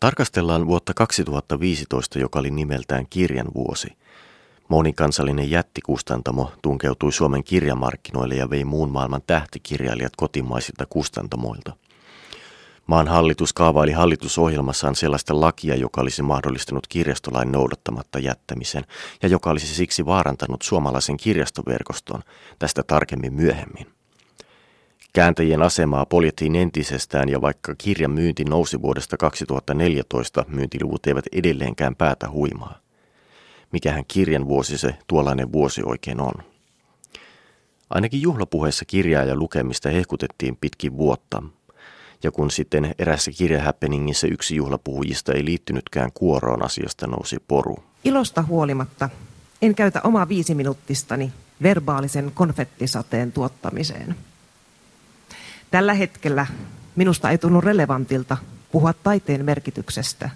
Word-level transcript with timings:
Tarkastellaan 0.00 0.66
vuotta 0.66 0.94
2015, 0.94 2.18
joka 2.18 2.38
oli 2.38 2.50
nimeltään 2.50 3.06
kirjan 3.10 3.46
vuosi. 3.54 3.88
Monikansallinen 4.68 5.50
jättikustantamo 5.50 6.52
tunkeutui 6.62 7.12
Suomen 7.12 7.44
kirjamarkkinoille 7.44 8.34
ja 8.34 8.50
vei 8.50 8.64
muun 8.64 8.90
maailman 8.90 9.22
tähtikirjailijat 9.26 10.12
kotimaisilta 10.16 10.86
kustantamoilta. 10.86 11.72
Maan 12.86 13.08
hallitus 13.08 13.52
kaavaili 13.52 13.92
hallitusohjelmassaan 13.92 14.94
sellaista 14.94 15.40
lakia, 15.40 15.74
joka 15.74 16.00
olisi 16.00 16.22
mahdollistanut 16.22 16.86
kirjastolain 16.86 17.52
noudattamatta 17.52 18.18
jättämisen 18.18 18.84
ja 19.22 19.28
joka 19.28 19.50
olisi 19.50 19.66
siksi 19.66 20.06
vaarantanut 20.06 20.62
suomalaisen 20.62 21.16
kirjastoverkoston. 21.16 22.22
Tästä 22.58 22.82
tarkemmin 22.82 23.32
myöhemmin. 23.34 23.99
Kääntäjien 25.12 25.62
asemaa 25.62 26.06
poljettiin 26.06 26.56
entisestään 26.56 27.28
ja 27.28 27.40
vaikka 27.40 27.74
kirjan 27.78 28.10
myynti 28.10 28.44
nousi 28.44 28.82
vuodesta 28.82 29.16
2014, 29.16 30.44
myyntiluvut 30.48 31.06
eivät 31.06 31.24
edelleenkään 31.32 31.96
päätä 31.96 32.30
huimaa. 32.30 32.78
Mikähän 33.72 34.04
kirjan 34.08 34.48
vuosi 34.48 34.78
se 34.78 34.94
tuollainen 35.06 35.52
vuosi 35.52 35.82
oikein 35.84 36.20
on? 36.20 36.32
Ainakin 37.90 38.22
juhlapuheessa 38.22 38.84
kirjaa 38.84 39.24
ja 39.24 39.36
lukemista 39.36 39.88
hehkutettiin 39.88 40.56
pitkin 40.60 40.96
vuotta, 40.96 41.42
ja 42.22 42.30
kun 42.30 42.50
sitten 42.50 42.94
erässä 42.98 43.30
kirjahäppeningissä 43.30 44.26
yksi 44.26 44.56
juhlapuhujista 44.56 45.32
ei 45.32 45.44
liittynytkään 45.44 46.10
kuoroon, 46.14 46.64
asiasta 46.64 47.06
nousi 47.06 47.36
poru. 47.48 47.76
Ilosta 48.04 48.42
huolimatta 48.42 49.08
en 49.62 49.74
käytä 49.74 50.00
omaa 50.04 50.28
viisi 50.28 50.54
minuuttistani 50.54 51.32
verbaalisen 51.62 52.32
konfettisateen 52.34 53.32
tuottamiseen. 53.32 54.16
Tällä 55.70 55.94
hetkellä 55.94 56.46
minusta 56.96 57.30
ei 57.30 57.38
tunnu 57.38 57.60
relevantilta 57.60 58.36
puhua 58.72 58.92
taiteen 58.92 59.44
merkityksestä 59.44 60.30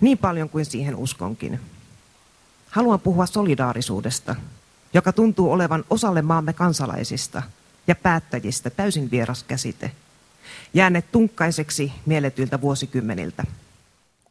niin 0.00 0.18
paljon 0.18 0.48
kuin 0.48 0.64
siihen 0.64 0.96
uskonkin. 0.96 1.60
Haluan 2.70 3.00
puhua 3.00 3.26
solidaarisuudesta, 3.26 4.36
joka 4.94 5.12
tuntuu 5.12 5.52
olevan 5.52 5.84
osalle 5.90 6.22
maamme 6.22 6.52
kansalaisista 6.52 7.42
ja 7.86 7.94
päättäjistä 7.94 8.70
täysin 8.70 9.10
vieras 9.10 9.42
käsite– 9.42 9.90
jääneet 10.74 11.12
tunkkaiseksi 11.12 11.92
mielletyiltä 12.06 12.60
vuosikymmeniltä. 12.60 13.44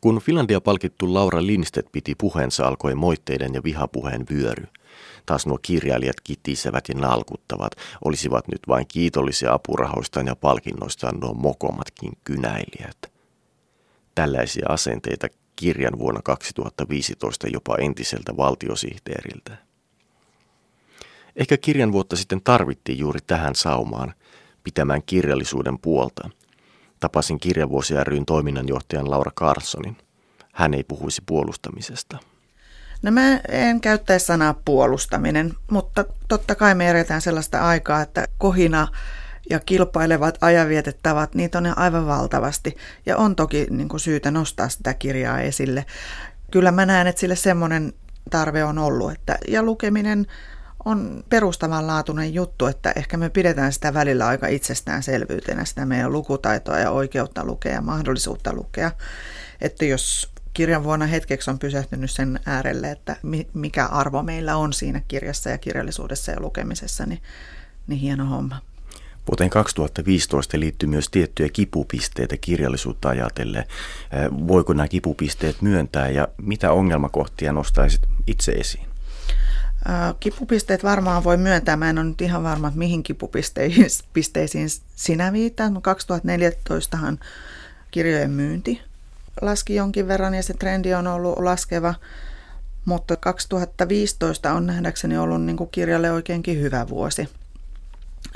Kun 0.03 0.21
Finlandia 0.21 0.61
palkittu 0.61 1.13
Laura 1.13 1.45
Lindstedt 1.45 1.91
piti 1.91 2.15
puheensa, 2.15 2.67
alkoi 2.67 2.95
moitteiden 2.95 3.53
ja 3.53 3.63
vihapuheen 3.63 4.25
vyöry. 4.31 4.65
Taas 5.25 5.45
nuo 5.45 5.59
kirjailijat 5.61 6.21
kitisevät 6.23 6.89
ja 6.89 6.95
nalkuttavat, 6.95 7.71
olisivat 8.05 8.47
nyt 8.47 8.59
vain 8.67 8.87
kiitollisia 8.87 9.53
apurahoistaan 9.53 10.27
ja 10.27 10.35
palkinnoistaan 10.35 11.19
nuo 11.19 11.33
mokomatkin 11.33 12.11
kynäilijät. 12.23 13.11
Tällaisia 14.15 14.65
asenteita 14.69 15.27
kirjan 15.55 15.99
vuonna 15.99 16.21
2015 16.21 17.47
jopa 17.47 17.75
entiseltä 17.75 18.37
valtiosihteeriltä. 18.37 19.57
Ehkä 21.35 21.57
kirjan 21.57 21.91
vuotta 21.91 22.15
sitten 22.15 22.41
tarvittiin 22.43 22.97
juuri 22.97 23.19
tähän 23.27 23.55
saumaan, 23.55 24.13
pitämään 24.63 25.01
kirjallisuuden 25.05 25.79
puolta. 25.79 26.29
Tapasin 27.03 27.39
kirjavuosi 27.39 27.93
ryn 28.03 28.25
toiminnanjohtajan 28.25 29.11
Laura 29.11 29.31
Carsonin. 29.31 29.97
Hän 30.53 30.73
ei 30.73 30.83
puhuisi 30.83 31.21
puolustamisesta. 31.25 32.17
No 33.01 33.11
mä 33.11 33.39
en 33.49 33.81
käyttäisi 33.81 34.25
sanaa 34.25 34.61
puolustaminen, 34.65 35.53
mutta 35.71 36.05
totta 36.27 36.55
kai 36.55 36.75
me 36.75 36.89
eletään 36.89 37.21
sellaista 37.21 37.67
aikaa, 37.67 38.01
että 38.01 38.27
kohina 38.37 38.87
ja 39.49 39.59
kilpailevat 39.59 40.37
ajavietettavat, 40.41 41.35
niitä 41.35 41.57
on 41.57 41.77
aivan 41.77 42.07
valtavasti. 42.07 42.77
Ja 43.05 43.17
on 43.17 43.35
toki 43.35 43.67
niin 43.69 43.89
kuin 43.89 43.99
syytä 43.99 44.31
nostaa 44.31 44.69
sitä 44.69 44.93
kirjaa 44.93 45.41
esille. 45.41 45.85
Kyllä 46.51 46.71
mä 46.71 46.85
näen, 46.85 47.07
että 47.07 47.19
sille 47.19 47.35
semmoinen 47.35 47.93
tarve 48.29 48.63
on 48.63 48.77
ollut. 48.77 49.11
Että, 49.11 49.37
ja 49.47 49.63
lukeminen 49.63 50.25
on 50.85 51.23
perustavanlaatuinen 51.29 52.33
juttu, 52.33 52.65
että 52.65 52.93
ehkä 52.95 53.17
me 53.17 53.29
pidetään 53.29 53.73
sitä 53.73 53.93
välillä 53.93 54.27
aika 54.27 54.47
itsestäänselvyytenä, 54.47 55.65
sitä 55.65 55.85
meidän 55.85 56.11
lukutaitoa 56.11 56.79
ja 56.79 56.91
oikeutta 56.91 57.45
lukea 57.45 57.73
ja 57.73 57.81
mahdollisuutta 57.81 58.53
lukea. 58.53 58.91
Että 59.61 59.85
jos 59.85 60.31
kirjan 60.53 60.83
vuonna 60.83 61.05
hetkeksi 61.05 61.51
on 61.51 61.59
pysähtynyt 61.59 62.11
sen 62.11 62.39
äärelle, 62.45 62.91
että 62.91 63.15
mikä 63.53 63.85
arvo 63.85 64.23
meillä 64.23 64.55
on 64.55 64.73
siinä 64.73 65.01
kirjassa 65.07 65.49
ja 65.49 65.57
kirjallisuudessa 65.57 66.31
ja 66.31 66.39
lukemisessa, 66.39 67.05
niin, 67.05 67.21
niin 67.87 67.99
hieno 67.99 68.25
homma. 68.25 68.61
Vuoteen 69.27 69.49
2015 69.49 70.59
liittyy 70.59 70.89
myös 70.89 71.09
tiettyjä 71.09 71.49
kipupisteitä 71.53 72.37
kirjallisuutta 72.37 73.09
ajatellen. 73.09 73.65
Voiko 74.47 74.73
nämä 74.73 74.87
kipupisteet 74.87 75.61
myöntää 75.61 76.09
ja 76.09 76.27
mitä 76.37 76.71
ongelmakohtia 76.71 77.51
nostaisit 77.51 78.01
itse 78.27 78.51
esiin? 78.51 78.92
Kipupisteet 80.19 80.83
varmaan 80.83 81.23
voi 81.23 81.37
myöntää. 81.37 81.77
Mä 81.77 81.89
en 81.89 81.97
ole 81.97 82.05
nyt 82.05 82.21
ihan 82.21 82.43
varma, 82.43 82.67
että 82.67 82.77
mihin 82.77 83.03
kipupisteisiin 83.03 84.69
sinä 84.95 85.33
viittaan. 85.33 85.75
2014han 85.75 87.17
kirjojen 87.91 88.31
myynti 88.31 88.81
laski 89.41 89.75
jonkin 89.75 90.07
verran 90.07 90.33
ja 90.33 90.43
se 90.43 90.53
trendi 90.53 90.93
on 90.93 91.07
ollut 91.07 91.39
laskeva. 91.39 91.93
Mutta 92.85 93.15
2015 93.15 94.53
on 94.53 94.65
nähdäkseni 94.65 95.17
ollut 95.17 95.41
niin 95.41 95.57
kuin 95.57 95.69
kirjalle 95.69 96.11
oikeinkin 96.11 96.61
hyvä 96.61 96.89
vuosi. 96.89 97.29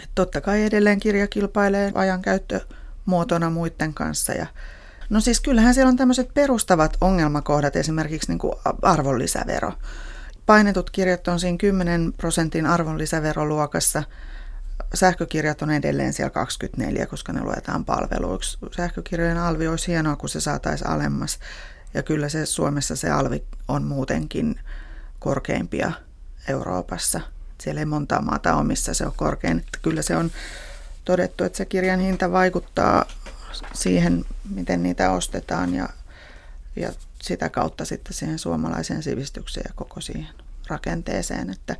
Et 0.03 0.09
totta 0.15 0.41
kai 0.41 0.63
edelleen 0.63 0.99
kirja 0.99 1.27
kilpailee 1.27 1.91
ajankäyttömuotona 1.95 3.49
muiden 3.49 3.93
kanssa. 3.93 4.33
Ja 4.33 4.47
no 5.09 5.19
siis 5.19 5.39
kyllähän 5.39 5.73
siellä 5.73 5.89
on 5.89 5.97
tämmöiset 5.97 6.33
perustavat 6.33 6.97
ongelmakohdat, 7.01 7.75
esimerkiksi 7.75 8.31
niin 8.31 8.39
kuin 8.39 8.53
arvonlisävero. 8.81 9.73
Painetut 10.47 10.89
kirjat 10.89 11.27
on 11.27 11.39
siinä 11.39 11.57
10 11.57 12.13
prosentin 12.17 12.65
arvonlisäveroluokassa. 12.65 14.03
Sähkökirjat 14.93 15.61
on 15.61 15.71
edelleen 15.71 16.13
siellä 16.13 16.29
24, 16.29 17.05
koska 17.05 17.33
ne 17.33 17.43
luetaan 17.43 17.85
palveluiksi. 17.85 18.57
Sähkökirjojen 18.75 19.37
alvi 19.37 19.67
olisi 19.67 19.87
hienoa, 19.87 20.15
kun 20.15 20.29
se 20.29 20.39
saataisiin 20.39 20.89
alemmas. 20.89 21.39
Ja 21.93 22.03
kyllä 22.03 22.29
se 22.29 22.45
Suomessa 22.45 22.95
se 22.95 23.09
alvi 23.09 23.43
on 23.67 23.83
muutenkin 23.83 24.59
korkeimpia 25.19 25.91
Euroopassa. 26.47 27.21
Siellä 27.61 27.81
ei 27.81 27.85
montaa 27.85 28.21
maata 28.21 28.55
ole, 28.55 28.63
missä 28.63 28.93
se 28.93 29.05
on 29.05 29.13
korkein. 29.15 29.57
Että 29.57 29.79
kyllä 29.81 30.01
se 30.01 30.17
on 30.17 30.31
todettu, 31.05 31.43
että 31.43 31.57
se 31.57 31.65
kirjan 31.65 31.99
hinta 31.99 32.31
vaikuttaa 32.31 33.05
siihen, 33.73 34.25
miten 34.55 34.83
niitä 34.83 35.11
ostetaan 35.11 35.73
ja, 35.73 35.89
ja 36.75 36.91
sitä 37.21 37.49
kautta 37.49 37.85
sitten 37.85 38.13
siihen 38.13 38.39
suomalaiseen 38.39 39.03
sivistykseen 39.03 39.65
ja 39.67 39.73
koko 39.75 40.01
siihen 40.01 40.27
rakenteeseen. 40.67 41.49
Että 41.49 41.75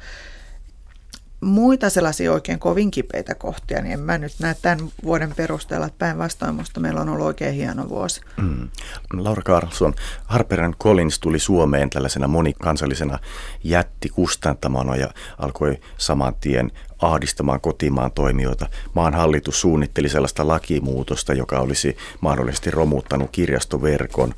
muita 1.42 1.90
sellaisia 1.90 2.34
oikein 2.34 2.60
kovin 2.60 2.92
kipeitä 2.92 3.36
kohtia, 3.36 3.82
niin 3.82 3.94
en 3.94 4.00
mä 4.00 4.18
nyt 4.18 4.34
näe 4.40 4.56
tämän 4.62 4.90
vuoden 5.04 5.34
perusteella, 5.36 5.86
että 5.86 5.98
päinvastoin 5.98 6.56
musta 6.56 6.80
meillä 6.80 7.02
on 7.02 7.10
ollut 7.10 7.26
oikein 7.26 7.54
hieno 7.56 7.90
vuosi. 7.90 8.22
Mm. 8.38 8.70
Laura 9.14 9.42
Carlson, 9.42 9.94
Harper 10.26 10.74
Collins 10.84 11.20
tuli 11.20 11.40
Suomeen 11.40 11.90
tällaisena 11.90 12.28
monikansallisena 12.28 13.20
jättikustantamana 13.64 14.96
ja 14.96 15.10
alkoi 15.38 15.80
saman 15.98 16.36
tien 16.36 16.72
ahdistamaan 17.02 17.62
kotimaan 17.62 18.12
toimijoita. 18.12 18.70
Maan 18.94 19.14
hallitus 19.14 19.62
suunnitteli 19.62 20.10
sellaista 20.10 20.48
lakimuutosta, 20.48 21.34
joka 21.34 21.60
olisi 21.60 21.98
mahdollisesti 22.22 22.72
romuttanut 22.72 23.30
kirjastoverkon. 23.32 24.34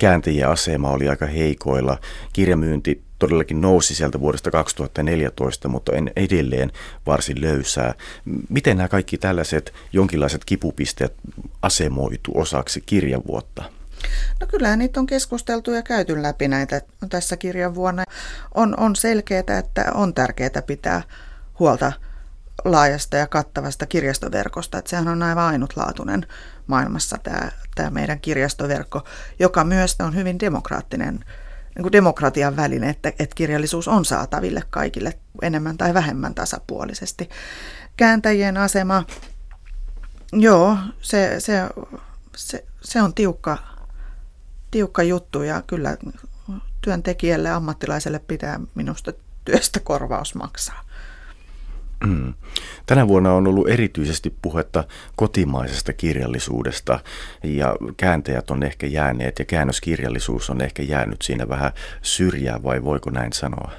Kääntäjien 0.00 0.48
asema 0.48 0.90
oli 0.90 1.08
aika 1.08 1.26
heikoilla. 1.26 1.98
Kirjamyynti 2.32 3.02
todellakin 3.18 3.60
nousi 3.60 3.94
sieltä 3.94 4.20
vuodesta 4.20 4.50
2014, 4.50 5.68
mutta 5.68 5.92
en 5.92 6.12
edelleen 6.16 6.72
varsin 7.06 7.40
löysää. 7.40 7.94
Miten 8.48 8.76
nämä 8.76 8.88
kaikki 8.88 9.18
tällaiset 9.18 9.74
jonkinlaiset 9.92 10.44
kipupisteet 10.44 11.14
asemoitu 11.62 12.32
osaksi 12.34 12.80
kirjavuotta? 12.80 13.64
No 14.40 14.46
kyllä 14.46 14.76
niitä 14.76 15.00
on 15.00 15.06
keskusteltu 15.06 15.70
ja 15.70 15.82
käyty 15.82 16.22
läpi 16.22 16.48
näitä 16.48 16.80
tässä 17.10 17.36
kirjan 17.36 17.74
vuonna. 17.74 18.04
On, 18.54 18.80
on 18.80 18.96
selkeää, 18.96 19.58
että 19.58 19.92
on 19.94 20.14
tärkeää 20.14 20.62
pitää 20.66 21.02
huolta 21.58 21.92
laajasta 22.64 23.16
ja 23.16 23.26
kattavasta 23.26 23.86
kirjastoverkosta. 23.86 24.78
Että 24.78 24.90
sehän 24.90 25.08
on 25.08 25.22
aivan 25.22 25.44
ainutlaatuinen 25.44 26.26
maailmassa 26.66 27.18
tämä, 27.22 27.50
tämä 27.74 27.90
meidän 27.90 28.20
kirjastoverkko, 28.20 29.04
joka 29.38 29.64
myös 29.64 29.96
on 30.00 30.14
hyvin 30.14 30.40
demokraattinen 30.40 31.24
niin 31.74 31.82
kuin 31.82 31.92
demokratian 31.92 32.56
väline, 32.56 32.90
että, 32.90 33.08
että 33.08 33.34
kirjallisuus 33.34 33.88
on 33.88 34.04
saataville 34.04 34.62
kaikille 34.70 35.18
enemmän 35.42 35.76
tai 35.78 35.94
vähemmän 35.94 36.34
tasapuolisesti. 36.34 37.30
Kääntäjien 37.96 38.56
asema, 38.56 39.04
joo, 40.32 40.76
se, 41.00 41.34
se, 41.38 41.62
se, 42.36 42.64
se 42.80 43.02
on 43.02 43.14
tiukka, 43.14 43.58
tiukka 44.70 45.02
juttu 45.02 45.42
ja 45.42 45.62
kyllä 45.66 45.96
työntekijälle, 46.80 47.50
ammattilaiselle 47.50 48.18
pitää 48.18 48.60
minusta 48.74 49.12
työstä 49.44 49.80
korvaus 49.80 50.34
maksaa. 50.34 50.84
Mm. 52.06 52.34
Tänä 52.86 53.08
vuonna 53.08 53.32
on 53.32 53.46
ollut 53.46 53.68
erityisesti 53.68 54.34
puhetta 54.42 54.84
kotimaisesta 55.16 55.92
kirjallisuudesta 55.92 57.00
ja 57.42 57.76
kääntäjät 57.96 58.50
on 58.50 58.62
ehkä 58.62 58.86
jääneet 58.86 59.38
ja 59.38 59.44
käännöskirjallisuus 59.44 60.50
on 60.50 60.60
ehkä 60.60 60.82
jäänyt 60.82 61.22
siinä 61.22 61.48
vähän 61.48 61.72
syrjään 62.02 62.62
vai 62.62 62.84
voiko 62.84 63.10
näin 63.10 63.32
sanoa? 63.32 63.72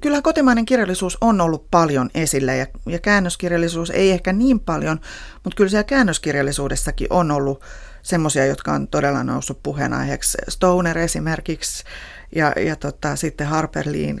Kyllä 0.00 0.22
kotimainen 0.22 0.64
kirjallisuus 0.64 1.18
on 1.20 1.40
ollut 1.40 1.70
paljon 1.70 2.10
esillä 2.14 2.54
ja, 2.54 2.66
ja 2.86 2.98
käännöskirjallisuus 2.98 3.90
ei 3.90 4.10
ehkä 4.10 4.32
niin 4.32 4.60
paljon, 4.60 5.00
mutta 5.44 5.56
kyllä 5.56 5.70
siellä 5.70 5.84
käännöskirjallisuudessakin 5.84 7.06
on 7.10 7.30
ollut 7.30 7.62
semmoisia, 8.02 8.46
jotka 8.46 8.72
on 8.72 8.88
todella 8.88 9.24
noussut 9.24 9.62
puheenaiheeksi. 9.62 10.38
Stoner 10.48 10.98
esimerkiksi 10.98 11.84
ja, 12.34 12.52
ja 12.56 12.76
tota, 12.76 13.16
sitten 13.16 13.46
Harper 13.46 13.86
Lee, 13.86 14.14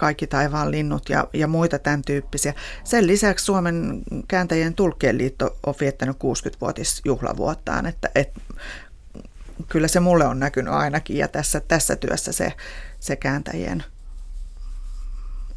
Kaikki 0.00 0.26
taivaan 0.26 0.70
linnut 0.70 1.08
ja, 1.08 1.28
ja 1.32 1.48
muita 1.48 1.78
tämän 1.78 2.02
tyyppisiä. 2.02 2.54
Sen 2.84 3.06
lisäksi 3.06 3.44
Suomen 3.44 4.02
kääntäjien 4.28 4.74
tulkkien 4.74 5.18
liitto 5.18 5.56
on 5.66 5.74
viettänyt 5.80 6.16
60-vuotisjuhlavuottaan, 6.16 7.86
että, 7.86 8.10
että 8.14 8.40
kyllä 9.68 9.88
se 9.88 10.00
mulle 10.00 10.26
on 10.26 10.40
näkynyt 10.40 10.74
ainakin 10.74 11.16
ja 11.16 11.28
tässä, 11.28 11.60
tässä 11.60 11.96
työssä 11.96 12.32
se, 12.32 12.52
se 13.00 13.16
kääntäjien 13.16 13.84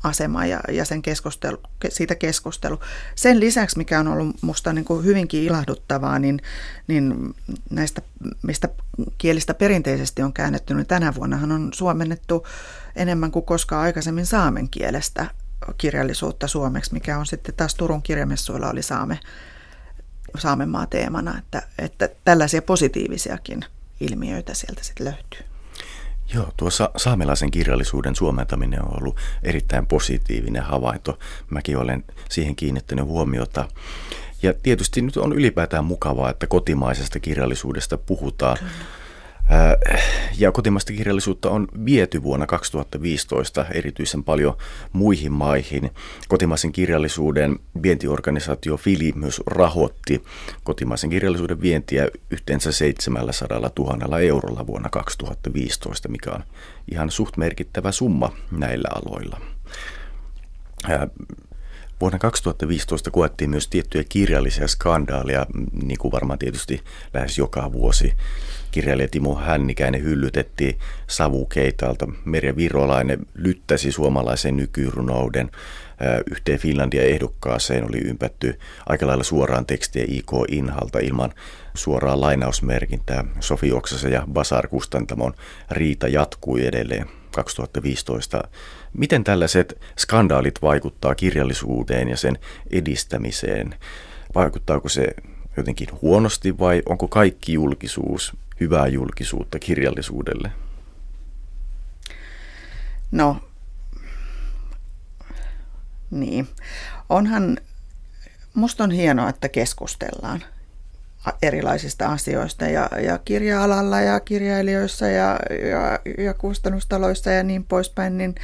asema 0.04 0.46
ja, 0.46 0.60
ja 0.72 0.86
sen 0.86 1.02
keskustelu, 1.02 1.58
siitä 1.90 2.16
keskustelu. 2.16 2.80
Sen 3.16 3.40
lisäksi, 3.40 3.78
mikä 3.78 4.00
on 4.00 4.08
ollut 4.08 4.42
minusta 4.42 4.74
niin 4.74 4.86
hyvinkin 5.04 5.44
ilahduttavaa, 5.44 6.20
niin, 6.20 6.42
niin 6.88 7.36
näistä, 7.70 8.02
mistä 8.44 8.70
kielistä 9.18 9.54
perinteisesti 9.54 10.22
on 10.22 10.34
käännetty, 10.34 10.74
niin 10.74 10.86
tänä 10.86 11.16
vuonnahan 11.16 11.52
on 11.52 11.70
suomennettu 11.74 12.48
enemmän 12.96 13.32
kuin 13.32 13.46
koskaan 13.46 13.84
aikaisemmin 13.84 14.26
saamen 14.26 14.70
kielestä 14.70 15.26
kirjallisuutta 15.78 16.48
suomeksi, 16.48 16.94
mikä 16.94 17.18
on 17.18 17.26
sitten 17.26 17.56
taas 17.56 17.76
Turun 17.76 18.02
kirjamessuilla 18.02 18.70
oli 18.70 18.82
saame, 18.82 19.20
Saamenmaa 20.38 20.86
teemana, 20.86 21.38
että, 21.38 21.62
että 21.80 22.10
tällaisia 22.26 22.62
positiivisiakin 22.62 23.66
ilmiöitä 24.00 24.54
sieltä 24.54 24.84
sitten 24.84 25.06
löytyy. 25.06 25.53
Joo, 26.34 26.48
tuossa 26.58 26.90
saamelaisen 26.98 27.52
kirjallisuuden 27.52 28.16
suomentaminen 28.16 28.86
on 28.86 28.98
ollut 29.02 29.18
erittäin 29.44 29.88
positiivinen 29.88 30.64
havainto. 30.64 31.20
Mäkin 31.50 31.78
olen 31.78 32.04
siihen 32.30 32.56
kiinnittänyt 32.56 33.06
huomiota. 33.06 33.68
Ja 34.44 34.54
tietysti 34.54 35.02
nyt 35.02 35.18
on 35.18 35.34
ylipäätään 35.34 35.86
mukavaa, 35.86 36.30
että 36.30 36.48
kotimaisesta 36.48 37.20
kirjallisuudesta 37.20 37.98
puhutaan. 37.98 38.58
Kyllä. 38.58 38.72
Ja 40.38 40.52
kotimaista 40.52 40.94
kirjallisuutta 40.94 41.50
on 41.50 41.68
viety 41.86 42.24
vuonna 42.24 42.48
2015 42.48 43.66
erityisen 43.72 44.24
paljon 44.24 44.58
muihin 44.94 45.32
maihin. 45.32 45.92
Kotimaisen 46.28 46.72
kirjallisuuden 46.72 47.60
vientiorganisaatio 47.84 48.78
Fili 48.78 49.12
myös 49.16 49.42
rahoitti 49.46 50.24
kotimaisen 50.64 51.10
kirjallisuuden 51.10 51.62
vientiä 51.62 52.08
yhteensä 52.30 52.72
700 52.72 53.60
000 53.80 54.20
eurolla 54.20 54.68
vuonna 54.68 54.90
2015, 54.90 56.10
mikä 56.10 56.32
on 56.32 56.44
ihan 56.92 57.12
suht 57.12 57.38
merkittävä 57.38 57.92
summa 57.92 58.34
näillä 58.52 58.90
aloilla. 58.96 59.42
Vuonna 62.04 62.20
2015 62.20 63.12
koettiin 63.12 63.50
myös 63.50 63.68
tiettyjä 63.68 64.04
kirjallisia 64.10 64.68
skandaaleja, 64.68 65.46
niin 65.84 65.98
kuin 65.98 66.12
varmaan 66.12 66.40
tietysti 66.40 66.82
lähes 67.14 67.38
joka 67.38 67.72
vuosi 67.72 68.14
kirjailija 68.72 69.08
Timo 69.08 69.36
Hännikäinen 69.36 70.04
hyllytettiin 70.04 70.80
savukeitalta. 71.08 72.08
Merja 72.26 72.56
Virolainen 72.56 73.20
lyttäsi 73.34 73.92
suomalaisen 73.92 74.58
nykyrunouden. 74.58 75.52
Yhteen 76.32 76.60
Finlandia 76.60 77.04
ehdokkaaseen 77.04 77.90
oli 77.90 77.98
ympätty 77.98 78.60
aika 78.86 79.08
lailla 79.08 79.24
suoraan 79.24 79.66
tekstiä 79.66 80.06
IK 80.08 80.32
Inhalta 80.48 81.00
ilman 81.00 81.34
suoraa 81.74 82.22
lainausmerkintää. 82.22 83.24
Sofi 83.40 83.72
Oksasen 83.72 84.12
ja 84.12 84.24
Basar 84.34 84.68
Kustantamon 84.68 85.34
riita 85.72 86.08
jatkui 86.08 86.66
edelleen 86.66 87.23
2015. 87.34 88.44
Miten 88.98 89.24
tällaiset 89.24 89.82
skandaalit 90.00 90.62
vaikuttaa 90.62 91.16
kirjallisuuteen 91.16 92.10
ja 92.10 92.18
sen 92.18 92.40
edistämiseen? 92.72 93.76
Vaikuttaako 94.36 94.90
se 94.90 95.08
jotenkin 95.58 95.88
huonosti 96.02 96.60
vai 96.60 96.82
onko 96.86 97.08
kaikki 97.08 97.54
julkisuus 97.54 98.34
hyvää 98.60 98.88
julkisuutta 98.88 99.60
kirjallisuudelle? 99.60 100.52
No, 103.12 103.38
niin. 106.12 106.48
Onhan, 107.10 107.58
musta 108.54 108.84
on 108.84 108.92
hienoa, 108.92 109.30
että 109.30 109.50
keskustellaan 109.50 110.44
erilaisista 111.42 112.08
asioista 112.08 112.66
ja, 112.66 112.90
ja 113.02 113.18
kirja-alalla 113.18 114.02
ja 114.02 114.20
kirjailijoissa 114.20 115.08
ja, 115.08 115.40
ja, 115.70 116.00
ja 116.24 116.34
kustannustaloissa 116.34 117.32
ja 117.32 117.44
niin 117.44 117.64
poispäin, 117.64 118.18
niin 118.18 118.36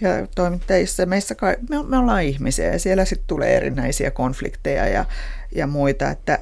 ja 0.00 0.26
toimittajissa. 0.34 1.06
Meissä 1.06 1.34
kai, 1.34 1.56
me, 1.68 1.82
me 1.82 1.98
ollaan 1.98 2.22
ihmisiä 2.22 2.72
ja 2.72 2.78
siellä 2.78 3.04
sitten 3.04 3.26
tulee 3.26 3.56
erinäisiä 3.56 4.10
konflikteja 4.10 4.88
ja, 4.88 5.04
ja 5.54 5.66
muita, 5.66 6.10
että 6.10 6.38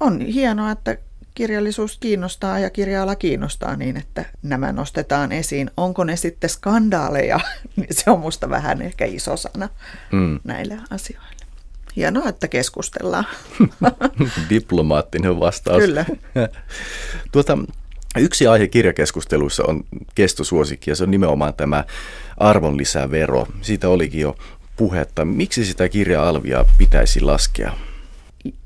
on 0.00 0.20
hienoa, 0.20 0.70
että 0.70 0.96
kirjallisuus 1.34 1.98
kiinnostaa 1.98 2.58
ja 2.58 2.70
kirja 2.70 3.14
kiinnostaa 3.18 3.76
niin, 3.76 3.96
että 3.96 4.24
nämä 4.42 4.72
nostetaan 4.72 5.32
esiin. 5.32 5.70
Onko 5.76 6.04
ne 6.04 6.16
sitten 6.16 6.50
skandaaleja, 6.50 7.40
niin 7.76 7.88
se 8.04 8.10
on 8.10 8.20
musta 8.20 8.50
vähän 8.50 8.82
ehkä 8.82 9.04
iso 9.04 9.36
sana 9.36 9.68
mm. 10.12 10.40
näille 10.44 10.78
asioille. 10.90 11.33
Hienoa, 11.96 12.28
että 12.28 12.48
keskustellaan. 12.48 13.26
Diplomaattinen 14.50 15.40
vastaus. 15.40 15.78
Kyllä. 15.82 16.04
tuota, 17.32 17.58
yksi 18.18 18.46
aihe 18.46 18.68
kirjakeskusteluissa 18.68 19.62
on 19.66 19.84
kestosuosikki 20.14 20.90
ja 20.90 20.96
se 20.96 21.04
on 21.04 21.10
nimenomaan 21.10 21.54
tämä 21.54 21.84
arvonlisävero. 22.36 23.46
Siitä 23.62 23.88
olikin 23.88 24.20
jo 24.20 24.36
puhetta. 24.76 25.24
Miksi 25.24 25.64
sitä 25.64 25.88
kirja-alvia 25.88 26.64
pitäisi 26.78 27.20
laskea? 27.20 27.72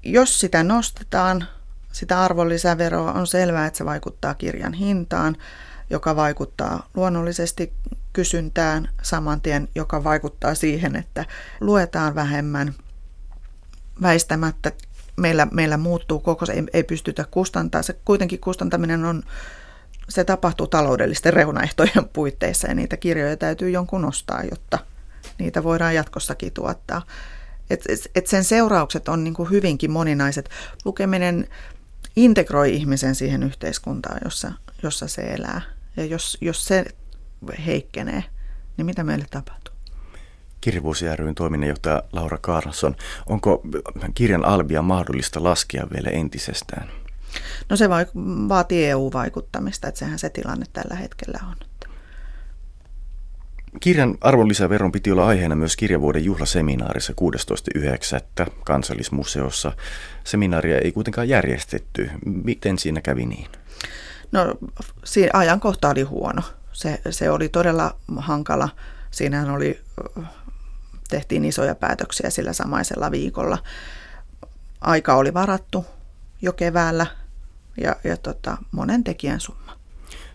Jos 0.02 0.40
sitä 0.40 0.62
nostetaan, 0.62 1.44
sitä 1.92 2.22
arvonlisäveroa 2.22 3.12
on 3.12 3.26
selvää, 3.26 3.66
että 3.66 3.78
se 3.78 3.84
vaikuttaa 3.84 4.34
kirjan 4.34 4.72
hintaan, 4.72 5.36
joka 5.90 6.16
vaikuttaa 6.16 6.88
luonnollisesti 6.94 7.72
kysyntään 8.12 8.88
saman 9.02 9.40
tien, 9.40 9.68
joka 9.74 10.04
vaikuttaa 10.04 10.54
siihen, 10.54 10.96
että 10.96 11.24
luetaan 11.60 12.14
vähemmän. 12.14 12.74
Väistämättä 14.02 14.72
meillä, 15.16 15.46
meillä 15.52 15.76
muuttuu 15.76 16.20
koko 16.20 16.46
se, 16.46 16.52
ei, 16.52 16.64
ei 16.72 16.84
pystytä 16.84 17.24
kustantaa. 17.30 17.82
Se 17.82 17.92
kuitenkin 18.04 18.40
kustantaminen 18.40 19.04
on, 19.04 19.22
se 20.08 20.24
tapahtuu 20.24 20.66
taloudellisten 20.66 21.32
reunaehtojen 21.32 22.08
puitteissa 22.12 22.68
ja 22.68 22.74
niitä 22.74 22.96
kirjoja 22.96 23.36
täytyy 23.36 23.70
jonkun 23.70 24.04
ostaa, 24.04 24.42
jotta 24.50 24.78
niitä 25.38 25.62
voidaan 25.62 25.94
jatkossakin 25.94 26.52
tuottaa. 26.52 27.02
Et, 27.70 27.84
et 28.14 28.26
sen 28.26 28.44
seuraukset 28.44 29.08
on 29.08 29.24
niin 29.24 29.34
kuin 29.34 29.50
hyvinkin 29.50 29.90
moninaiset. 29.90 30.50
Lukeminen 30.84 31.48
integroi 32.16 32.74
ihmisen 32.74 33.14
siihen 33.14 33.42
yhteiskuntaan, 33.42 34.20
jossa, 34.24 34.52
jossa 34.82 35.08
se 35.08 35.22
elää. 35.22 35.62
Ja 35.96 36.04
jos, 36.04 36.38
jos 36.40 36.64
se 36.64 36.84
heikkenee, 37.66 38.24
niin 38.76 38.86
mitä 38.86 39.04
meille 39.04 39.26
tapahtuu? 39.30 39.74
Kirjavuosi 40.60 41.16
ryn 41.16 41.34
toiminnanjohtaja 41.34 42.02
Laura 42.12 42.38
Karlsson, 42.38 42.96
onko 43.26 43.62
kirjan 44.14 44.44
alvia 44.44 44.82
mahdollista 44.82 45.42
laskea 45.42 45.86
vielä 45.94 46.10
entisestään? 46.10 46.90
No 47.68 47.76
se 47.76 47.88
vaatii 48.48 48.86
EU-vaikuttamista, 48.86 49.88
että 49.88 49.98
sehän 49.98 50.18
se 50.18 50.30
tilanne 50.30 50.66
tällä 50.72 50.94
hetkellä 50.94 51.38
on. 51.48 51.56
Kirjan 53.80 54.18
arvonlisäveron 54.20 54.92
piti 54.92 55.10
olla 55.12 55.26
aiheena 55.26 55.56
myös 55.56 55.76
kirjavuoden 55.76 56.24
juhlaseminaarissa 56.24 57.12
16.9. 58.40 58.50
kansallismuseossa. 58.64 59.72
Seminaaria 60.24 60.78
ei 60.78 60.92
kuitenkaan 60.92 61.28
järjestetty. 61.28 62.10
Miten 62.24 62.78
siinä 62.78 63.00
kävi 63.00 63.26
niin? 63.26 63.50
No 64.32 64.54
siinä 65.04 65.30
ajankohta 65.32 65.88
oli 65.88 66.02
huono. 66.02 66.42
Se, 66.72 67.00
se 67.10 67.30
oli 67.30 67.48
todella 67.48 67.96
hankala. 68.16 68.68
Siinähän 69.10 69.50
oli, 69.50 69.80
tehtiin 71.08 71.44
isoja 71.44 71.74
päätöksiä 71.74 72.30
sillä 72.30 72.52
samaisella 72.52 73.10
viikolla. 73.10 73.58
Aika 74.80 75.14
oli 75.14 75.34
varattu 75.34 75.86
jo 76.42 76.52
keväällä 76.52 77.06
ja, 77.80 77.96
ja 78.04 78.16
tota, 78.16 78.56
monen 78.72 79.04
tekijän 79.04 79.40
summa 79.40 79.68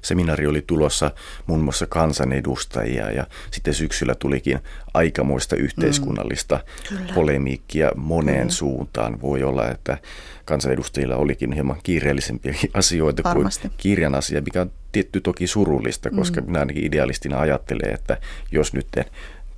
seminaari 0.03 0.48
oli 0.48 0.63
tulossa 0.68 1.12
muun 1.48 1.60
muassa 1.60 1.86
kansanedustajia 1.86 3.12
ja 3.12 3.27
sitten 3.51 3.74
syksyllä 3.74 4.15
tulikin 4.15 4.60
aikamoista 4.94 5.56
yhteiskunnallista 5.56 6.60
mm, 6.92 6.98
polemiikkia 7.15 7.92
moneen 7.96 8.48
mm. 8.48 8.51
suuntaan. 8.51 9.22
Voi 9.22 9.44
olla, 9.44 9.70
että 9.70 9.98
kansanedustajilla 10.46 11.15
olikin 11.15 11.51
hieman 11.51 11.80
kiireellisempiä 11.84 12.56
asioita 12.74 13.24
Varmasti. 13.24 13.68
kuin 13.68 13.77
kirjan 13.77 14.15
asia, 14.15 14.42
mikä 14.42 14.62
on 14.62 14.72
tietty 14.92 15.22
toki 15.22 15.48
surullista, 15.48 16.10
koska 16.10 16.42
mm. 16.42 16.48
minä 16.48 16.60
ainakin 16.60 16.86
idealistina 16.86 17.39
ajattelen, 17.39 17.94
että 17.94 18.18
jos 18.51 18.74
nyt 18.74 18.88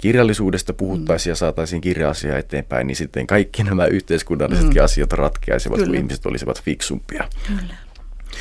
kirjallisuudesta 0.05 0.73
puhuttaisiin 0.73 1.29
mm. 1.29 1.31
ja 1.31 1.35
saataisiin 1.35 1.81
kirja-asiaa 1.81 2.37
eteenpäin, 2.37 2.87
niin 2.87 2.95
sitten 2.95 3.27
kaikki 3.27 3.63
nämä 3.63 3.85
yhteiskunnallisetkin 3.85 4.81
mm. 4.81 4.85
asiat 4.85 5.13
ratkeaisivat, 5.13 5.75
Kyllä. 5.75 5.87
kun 5.87 5.95
ihmiset 5.95 6.25
olisivat 6.25 6.61
fiksumpia. 6.61 7.27
Kyllä. 7.47 7.75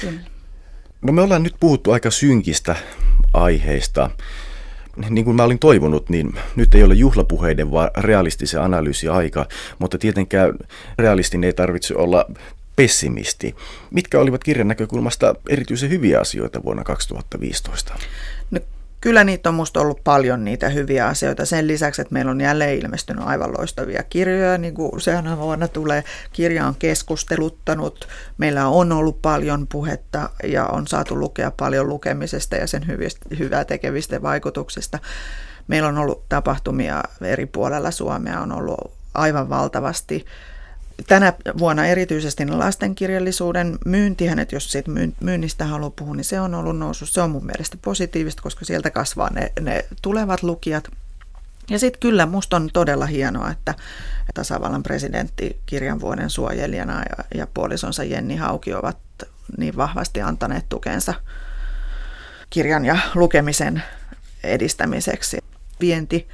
Kyllä. 0.01 0.21
No 1.03 1.13
me 1.13 1.23
ollaan 1.23 1.43
nyt 1.43 1.55
puhuttu 1.61 1.91
aika 1.91 2.11
synkistä 2.11 2.77
aiheista. 3.33 4.11
Niin 5.11 5.25
kuin 5.25 5.37
mä 5.37 5.45
olin 5.45 5.59
toivonut, 5.59 6.09
niin 6.09 6.35
nyt 6.57 6.75
ei 6.75 6.83
ole 6.83 6.95
juhlapuheiden, 6.95 7.71
vaan 7.71 7.91
realistisen 7.97 8.63
analyysi 8.63 9.09
aika, 9.09 9.47
mutta 9.79 9.99
tietenkään 9.99 10.55
realistin 10.99 11.45
ei 11.45 11.53
tarvitse 11.53 11.95
olla 11.97 12.27
pessimisti. 12.77 13.55
Mitkä 13.91 14.21
olivat 14.21 14.45
kirjan 14.45 14.69
näkökulmasta 14.69 15.35
erityisen 15.49 15.91
hyviä 15.91 16.21
asioita 16.21 16.63
vuonna 16.65 16.85
2015? 16.85 17.95
No, 18.51 18.61
kyllä 19.05 19.25
niitä 19.25 19.49
on 19.49 19.55
minusta 19.55 19.81
ollut 19.81 20.05
paljon 20.05 20.45
niitä 20.45 20.69
hyviä 20.69 21.07
asioita. 21.07 21.47
Sen 21.47 21.67
lisäksi, 21.67 22.03
että 22.03 22.13
meillä 22.13 22.31
on 22.31 22.41
jälleen 22.41 22.79
ilmestynyt 22.79 23.25
aivan 23.27 23.53
loistavia 23.59 24.03
kirjoja, 24.03 24.59
niin 24.59 24.75
kuin 24.75 25.01
sehän 25.01 25.39
vuonna 25.39 25.69
tulee. 25.69 26.05
Kirja 26.33 26.67
on 26.67 26.75
keskusteluttanut, 26.79 28.09
meillä 28.39 28.69
on 28.69 28.93
ollut 28.93 29.23
paljon 29.23 29.67
puhetta 29.67 30.31
ja 30.45 30.67
on 30.67 30.87
saatu 30.87 31.21
lukea 31.21 31.51
paljon 31.51 31.89
lukemisesta 31.89 32.57
ja 32.57 32.67
sen 32.67 32.87
hyvistä, 32.87 33.27
hyvää 33.39 33.65
tekevistä 33.65 34.23
vaikutuksista. 34.23 34.99
Meillä 35.69 35.89
on 35.89 35.99
ollut 35.99 36.29
tapahtumia 36.29 37.03
eri 37.21 37.47
puolella 37.47 37.91
Suomea, 37.91 38.41
on 38.41 38.53
ollut 38.53 38.93
aivan 39.15 39.49
valtavasti 39.49 40.25
tänä 41.07 41.33
vuonna 41.59 41.87
erityisesti 41.87 42.47
lastenkirjallisuuden 42.47 43.79
myyntihän, 43.85 44.39
että 44.39 44.57
jos 44.57 44.73
siitä 44.73 44.91
myynnistä 45.21 45.65
haluaa 45.65 45.91
puhua, 45.91 46.15
niin 46.15 46.25
se 46.25 46.41
on 46.41 46.55
ollut 46.55 46.79
noussut. 46.79 47.11
Se 47.11 47.21
on 47.21 47.31
mun 47.31 47.47
mielestä 47.47 47.79
positiivista, 47.83 48.43
koska 48.43 48.65
sieltä 48.65 48.91
kasvaa 48.91 49.31
ne, 49.31 49.53
ne 49.61 49.85
tulevat 50.03 50.43
lukijat. 50.43 50.89
Ja 51.71 51.79
sitten 51.79 52.01
kyllä 52.01 52.27
musta 52.27 52.57
on 52.57 52.71
todella 52.73 53.07
hienoa, 53.07 53.51
että 53.51 53.75
tasavallan 54.35 54.83
presidentti 54.83 55.61
kirjan 55.67 56.01
vuoden 56.01 56.31
suojelijana 56.31 56.93
ja, 56.93 57.25
ja 57.35 57.47
puolisonsa 57.55 58.05
Jenni 58.05 58.37
Hauki 58.37 58.75
ovat 58.75 58.99
niin 59.59 59.77
vahvasti 59.77 60.23
antaneet 60.23 60.65
tukensa 60.69 61.15
kirjan 62.51 62.85
ja 62.85 62.99
lukemisen 63.15 63.83
edistämiseksi. 64.45 65.39
Vienti 65.81 66.29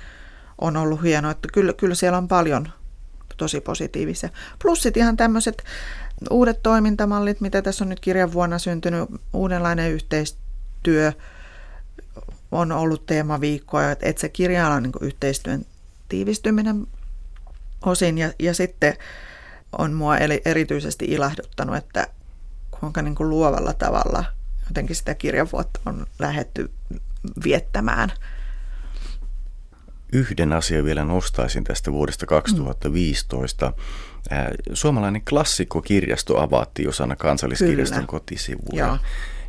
on 0.59 0.77
ollut 0.77 1.03
hienoa, 1.03 1.31
että 1.31 1.49
kyllä, 1.53 1.73
kyllä 1.73 1.95
siellä 1.95 2.19
on 2.19 2.29
paljon 2.29 2.69
tosi 3.41 3.61
positiivisia. 3.61 4.29
Plus 4.63 4.83
sitten 4.83 5.01
ihan 5.01 5.17
tämmöiset 5.17 5.65
uudet 6.31 6.63
toimintamallit, 6.63 7.41
mitä 7.41 7.63
tässä 7.63 7.85
on 7.85 7.89
nyt 7.89 8.01
kirjan 8.01 8.33
vuonna 8.33 8.59
syntynyt, 8.59 9.09
uudenlainen 9.33 9.93
yhteistyö 9.93 11.13
on 12.53 12.73
ollut 12.73 13.07
teemaviikkoa, 13.07 13.91
että, 13.91 14.09
että 14.09 14.21
se 14.21 14.29
kirja 14.29 14.81
niin 14.81 14.93
yhteistyön 15.01 15.67
tiivistyminen 16.09 16.87
osin 17.85 18.19
ja, 18.19 18.33
ja 18.39 18.55
sitten 18.55 18.97
on 19.79 19.93
mua 19.93 20.17
erityisesti 20.45 21.05
ilahduttanut, 21.05 21.77
että 21.77 22.07
kuinka 22.71 23.03
niin 23.03 23.15
kuin 23.15 23.31
luovalla 23.31 23.73
tavalla 23.73 24.25
jotenkin 24.69 24.97
sitä 24.97 25.15
kirjanvuotta 25.15 25.81
on 25.87 26.07
lähetty 26.19 26.71
viettämään– 27.45 28.13
Yhden 30.13 30.53
asian 30.53 30.85
vielä 30.85 31.05
nostaisin 31.05 31.65
tästä 31.65 31.93
vuodesta 31.93 32.27
2015. 32.27 33.67
Mm. 33.67 33.75
Suomalainen 34.73 35.23
klassikkokirjasto 35.29 36.41
avattiin 36.41 36.89
osana 36.89 37.17
kansalliskirjaston 37.17 37.99
kyllä. 37.99 38.07
kotisivuja. 38.07 38.87
Ja. 38.87 38.99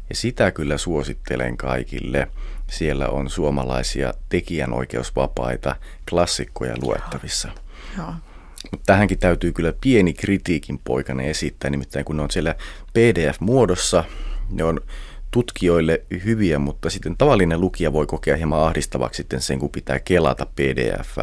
ja 0.10 0.16
sitä 0.16 0.52
kyllä 0.52 0.78
suosittelen 0.78 1.58
kaikille. 1.58 2.28
Siellä 2.70 3.08
on 3.08 3.30
suomalaisia 3.30 4.14
tekijänoikeusvapaita 4.30 5.76
klassikkoja 6.10 6.76
luettavissa. 6.82 7.50
Ja. 7.98 8.14
Mutta 8.72 8.86
tähänkin 8.86 9.20
täytyy 9.20 9.52
kyllä 9.52 9.74
pieni 9.82 10.14
kritiikin 10.14 10.80
poikane 10.84 11.30
esittää, 11.30 11.70
nimittäin 11.70 12.06
kun 12.06 12.18
ne 12.18 12.24
on 12.24 12.32
siellä 12.32 12.56
PDF-muodossa, 12.94 14.04
ne 14.50 14.64
on 14.64 14.82
tutkijoille 15.32 16.02
hyviä, 16.26 16.60
mutta 16.60 16.90
sitten 16.90 17.18
tavallinen 17.18 17.62
lukija 17.62 17.94
voi 17.94 18.06
kokea 18.06 18.38
hieman 18.38 18.64
ahdistavaksi 18.64 19.18
sitten 19.18 19.42
sen, 19.42 19.60
kun 19.60 19.70
pitää 19.70 20.00
kelata 20.00 20.46
pdf 20.46 21.18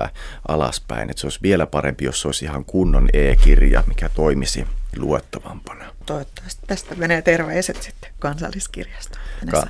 alaspäin. 0.49 1.11
Että 1.11 1.21
se 1.21 1.27
olisi 1.27 1.39
vielä 1.43 1.67
parempi, 1.67 2.05
jos 2.05 2.21
se 2.21 2.29
olisi 2.29 2.45
ihan 2.45 2.65
kunnon 2.65 3.09
e-kirja, 3.13 3.85
mikä 3.87 4.09
toimisi 4.09 4.67
luettavampana. 4.97 5.85
Toivottavasti 6.07 6.63
tästä 6.67 6.95
menee 6.95 7.23
terveiset 7.23 7.83
sitten 7.83 8.11
kansalliskirjastoon. 8.19 9.25
Ka- 9.51 9.67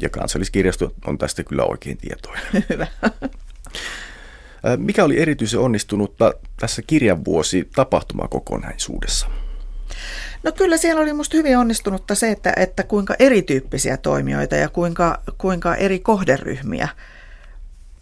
ja 0.00 0.08
kansalliskirjasto 0.08 0.94
on 1.06 1.18
tästä 1.18 1.44
kyllä 1.44 1.64
oikein 1.64 1.96
tietoinen. 1.96 2.44
Hyvä. 2.70 2.86
Mikä 4.76 5.04
oli 5.04 5.20
erityisen 5.20 5.60
onnistunutta 5.60 6.34
tässä 6.60 6.82
kirjanvuosi 6.82 7.68
tapahtumakokonaisuudessa? 7.74 9.26
No 10.42 10.52
kyllä 10.52 10.76
siellä 10.76 11.02
oli 11.02 11.12
musta 11.12 11.36
hyvin 11.36 11.58
onnistunutta 11.58 12.14
se, 12.14 12.30
että, 12.30 12.52
että 12.56 12.82
kuinka 12.82 13.14
erityyppisiä 13.18 13.96
toimijoita 13.96 14.56
ja 14.56 14.68
kuinka, 14.68 15.20
kuinka 15.38 15.74
eri 15.74 15.98
kohderyhmiä 15.98 16.88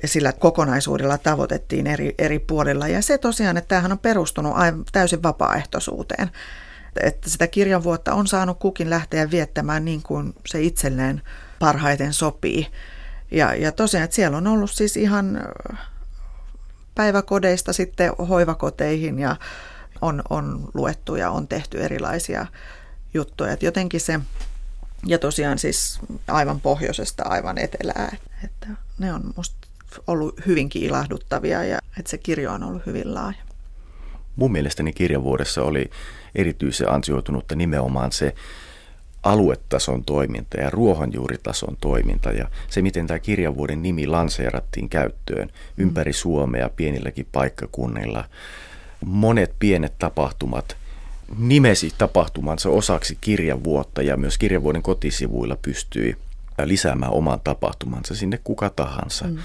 sillä 0.04 0.32
kokonaisuudella 0.32 1.18
tavoitettiin 1.18 1.86
eri, 1.86 2.14
eri 2.18 2.38
puolilla. 2.38 2.88
Ja 2.88 3.02
se 3.02 3.18
tosiaan, 3.18 3.56
että 3.56 3.68
tämähän 3.68 3.92
on 3.92 3.98
perustunut 3.98 4.52
aivan 4.56 4.84
täysin 4.92 5.22
vapaaehtoisuuteen. 5.22 6.30
Että 7.02 7.30
sitä 7.30 7.46
kirjanvuotta 7.46 8.14
on 8.14 8.26
saanut 8.26 8.58
kukin 8.58 8.90
lähteä 8.90 9.30
viettämään 9.30 9.84
niin 9.84 10.02
kuin 10.02 10.34
se 10.46 10.62
itselleen 10.62 11.22
parhaiten 11.58 12.12
sopii. 12.12 12.66
Ja, 13.30 13.54
ja 13.54 13.72
tosiaan, 13.72 14.04
että 14.04 14.16
siellä 14.16 14.36
on 14.36 14.46
ollut 14.46 14.70
siis 14.70 14.96
ihan 14.96 15.54
päiväkodeista 16.94 17.72
sitten 17.72 18.12
hoivakoteihin 18.28 19.18
ja 19.18 19.36
on, 20.02 20.22
on 20.30 20.68
luettu 20.74 21.16
ja 21.16 21.30
on 21.30 21.48
tehty 21.48 21.84
erilaisia 21.84 22.46
juttuja. 23.14 23.52
Et 23.52 23.62
jotenkin 23.62 24.00
se, 24.00 24.20
ja 25.06 25.18
tosiaan 25.18 25.58
siis 25.58 26.00
aivan 26.28 26.60
pohjoisesta 26.60 27.22
aivan 27.26 27.58
etelää, 27.58 28.16
että 28.44 28.66
ne 28.98 29.12
on 29.12 29.22
musta 29.36 29.56
ollut 30.06 30.46
hyvinkin 30.46 30.82
ilahduttavia 30.82 31.64
ja 31.64 31.78
että 31.98 32.10
se 32.10 32.18
kirjo 32.18 32.52
on 32.52 32.62
ollut 32.62 32.86
hyvin 32.86 33.14
laaja. 33.14 33.42
Mun 34.36 34.52
mielestäni 34.52 34.92
kirjavuodessa 34.92 35.62
oli 35.62 35.90
erityisen 36.34 36.92
ansioitunutta 36.92 37.54
nimenomaan 37.54 38.12
se 38.12 38.34
aluetason 39.22 40.04
toiminta 40.04 40.60
ja 40.60 40.70
ruohonjuuritason 40.70 41.76
toiminta 41.80 42.30
ja 42.30 42.48
se, 42.68 42.82
miten 42.82 43.06
tämä 43.06 43.18
kirjavuoden 43.18 43.82
nimi 43.82 44.06
lanseerattiin 44.06 44.88
käyttöön 44.88 45.50
ympäri 45.76 46.12
Suomea 46.12 46.68
pienilläkin 46.68 47.26
paikkakunnilla 47.32 48.24
monet 49.04 49.54
pienet 49.58 49.98
tapahtumat 49.98 50.76
nimesi 51.38 51.94
tapahtumansa 51.98 52.70
osaksi 52.70 53.18
kirjavuotta 53.20 54.02
ja 54.02 54.16
myös 54.16 54.38
kirjavuoden 54.38 54.82
kotisivuilla 54.82 55.56
pystyi 55.62 56.16
lisäämään 56.64 57.12
oman 57.12 57.40
tapahtumansa 57.40 58.14
sinne 58.14 58.40
kuka 58.44 58.70
tahansa. 58.70 59.24
Mm. 59.24 59.38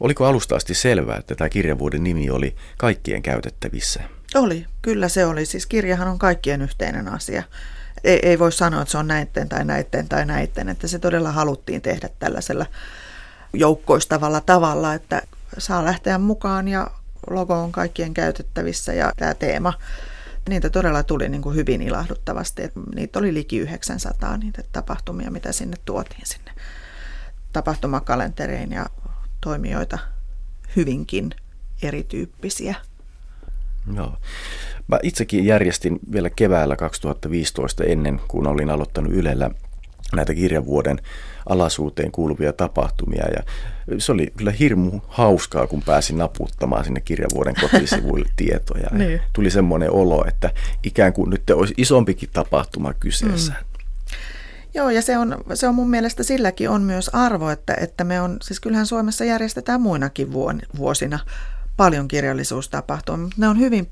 Oliko 0.00 0.26
alusta 0.26 0.56
asti 0.56 0.74
selvää, 0.74 1.16
että 1.16 1.34
tämä 1.34 1.48
kirjavuoden 1.48 2.04
nimi 2.04 2.30
oli 2.30 2.56
kaikkien 2.76 3.22
käytettävissä? 3.22 4.02
Oli, 4.34 4.66
kyllä 4.82 5.08
se 5.08 5.26
oli. 5.26 5.46
Siis 5.46 5.66
kirjahan 5.66 6.08
on 6.08 6.18
kaikkien 6.18 6.62
yhteinen 6.62 7.08
asia. 7.08 7.42
Ei, 8.04 8.18
ei 8.22 8.38
voi 8.38 8.52
sanoa, 8.52 8.82
että 8.82 8.92
se 8.92 8.98
on 8.98 9.06
näitten 9.06 9.48
tai 9.48 9.64
näitten 9.64 10.08
tai 10.08 10.26
näitten, 10.26 10.68
että 10.68 10.88
se 10.88 10.98
todella 10.98 11.32
haluttiin 11.32 11.82
tehdä 11.82 12.08
tällaisella 12.18 12.66
joukkoistavalla 13.52 14.40
tavalla, 14.40 14.94
että 14.94 15.22
saa 15.58 15.84
lähteä 15.84 16.18
mukaan 16.18 16.68
ja 16.68 16.90
logo 17.30 17.54
on 17.54 17.72
kaikkien 17.72 18.14
käytettävissä 18.14 18.92
ja 18.92 19.12
tämä 19.16 19.34
teema, 19.34 19.72
niitä 20.48 20.70
todella 20.70 21.02
tuli 21.02 21.28
niin 21.28 21.42
kuin 21.42 21.56
hyvin 21.56 21.82
ilahduttavasti. 21.82 22.62
Niitä 22.94 23.18
oli 23.18 23.34
liki 23.34 23.58
900 23.58 24.36
niitä 24.36 24.62
tapahtumia, 24.72 25.30
mitä 25.30 25.52
sinne 25.52 25.76
tuotiin 25.84 26.26
sinne 26.26 26.52
tapahtumakalentereihin 27.52 28.72
ja 28.72 28.86
toimijoita 29.40 29.98
hyvinkin 30.76 31.30
erityyppisiä. 31.82 32.74
Joo. 33.94 34.16
Mä 34.88 34.98
itsekin 35.02 35.44
järjestin 35.44 35.98
vielä 36.12 36.30
keväällä 36.30 36.76
2015 36.76 37.84
ennen 37.84 38.20
kuin 38.28 38.46
olin 38.46 38.70
aloittanut 38.70 39.12
Ylellä 39.12 39.50
näitä 40.16 40.34
kirjavuoden 40.34 40.98
alasuuteen 41.48 42.12
kuuluvia 42.12 42.52
tapahtumia. 42.52 43.24
Ja 43.36 43.42
se 43.98 44.12
oli 44.12 44.32
kyllä 44.36 44.52
hirmu 44.52 45.00
hauskaa, 45.08 45.66
kun 45.66 45.82
pääsin 45.82 46.18
naputtamaan 46.18 46.84
sinne 46.84 47.00
kirjavuoden 47.00 47.54
kotisivuille 47.60 48.28
tietoja. 48.36 48.88
niin. 48.92 49.20
Tuli 49.32 49.50
semmoinen 49.50 49.90
olo, 49.90 50.24
että 50.28 50.50
ikään 50.82 51.12
kuin 51.12 51.30
nyt 51.30 51.50
olisi 51.50 51.74
isompikin 51.76 52.28
tapahtuma 52.32 52.94
kyseessä. 52.94 53.52
Mm. 53.52 53.68
Joo, 54.74 54.90
ja 54.90 55.02
se 55.02 55.18
on, 55.18 55.36
se 55.54 55.68
on 55.68 55.74
mun 55.74 55.90
mielestä 55.90 56.22
silläkin 56.22 56.70
on 56.70 56.82
myös 56.82 57.10
arvo, 57.12 57.50
että, 57.50 57.74
että 57.80 58.04
me 58.04 58.20
on, 58.20 58.36
siis 58.42 58.60
kyllähän 58.60 58.86
Suomessa 58.86 59.24
järjestetään 59.24 59.80
muinakin 59.80 60.32
vuosina 60.76 61.18
paljon 61.76 62.08
kirjallisuustapahtumia, 62.08 63.24
mutta 63.24 63.40
ne 63.40 63.48
on 63.48 63.58
hyvin 63.58 63.90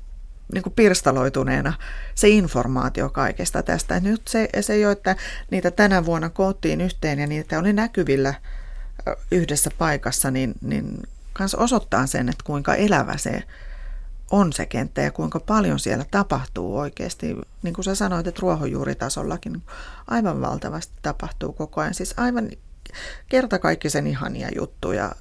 niin 0.53 0.63
kuin 0.63 0.73
pirstaloituneena 0.73 1.73
se 2.15 2.29
informaatio 2.29 3.09
kaikesta 3.09 3.63
tästä. 3.63 3.99
Nyt 3.99 4.27
se, 4.27 4.49
se 4.61 4.79
jo, 4.79 4.91
että 4.91 5.15
niitä 5.51 5.71
tänä 5.71 6.05
vuonna 6.05 6.29
koottiin 6.29 6.81
yhteen 6.81 7.19
ja 7.19 7.27
niitä 7.27 7.59
oli 7.59 7.73
näkyvillä 7.73 8.33
yhdessä 9.31 9.71
paikassa, 9.77 10.31
niin, 10.31 10.53
niin 10.61 11.01
kans 11.33 11.55
osoittaa 11.55 12.07
sen, 12.07 12.29
että 12.29 12.43
kuinka 12.43 12.75
elävä 12.75 13.17
se 13.17 13.43
on 14.31 14.53
se 14.53 14.65
kenttä 14.65 15.01
ja 15.01 15.11
kuinka 15.11 15.39
paljon 15.39 15.79
siellä 15.79 16.05
tapahtuu 16.11 16.77
oikeasti. 16.77 17.35
Niin 17.63 17.73
kuin 17.73 17.85
sä 17.85 17.95
sanoit, 17.95 18.27
että 18.27 18.41
ruohonjuuritasollakin 18.41 19.61
aivan 20.07 20.41
valtavasti 20.41 20.93
tapahtuu 21.01 21.53
koko 21.53 21.81
ajan. 21.81 21.93
Siis 21.93 22.13
aivan 22.17 22.49
kertakaikkisen 23.29 24.07
ihania 24.07 24.49
juttuja. 24.55 25.11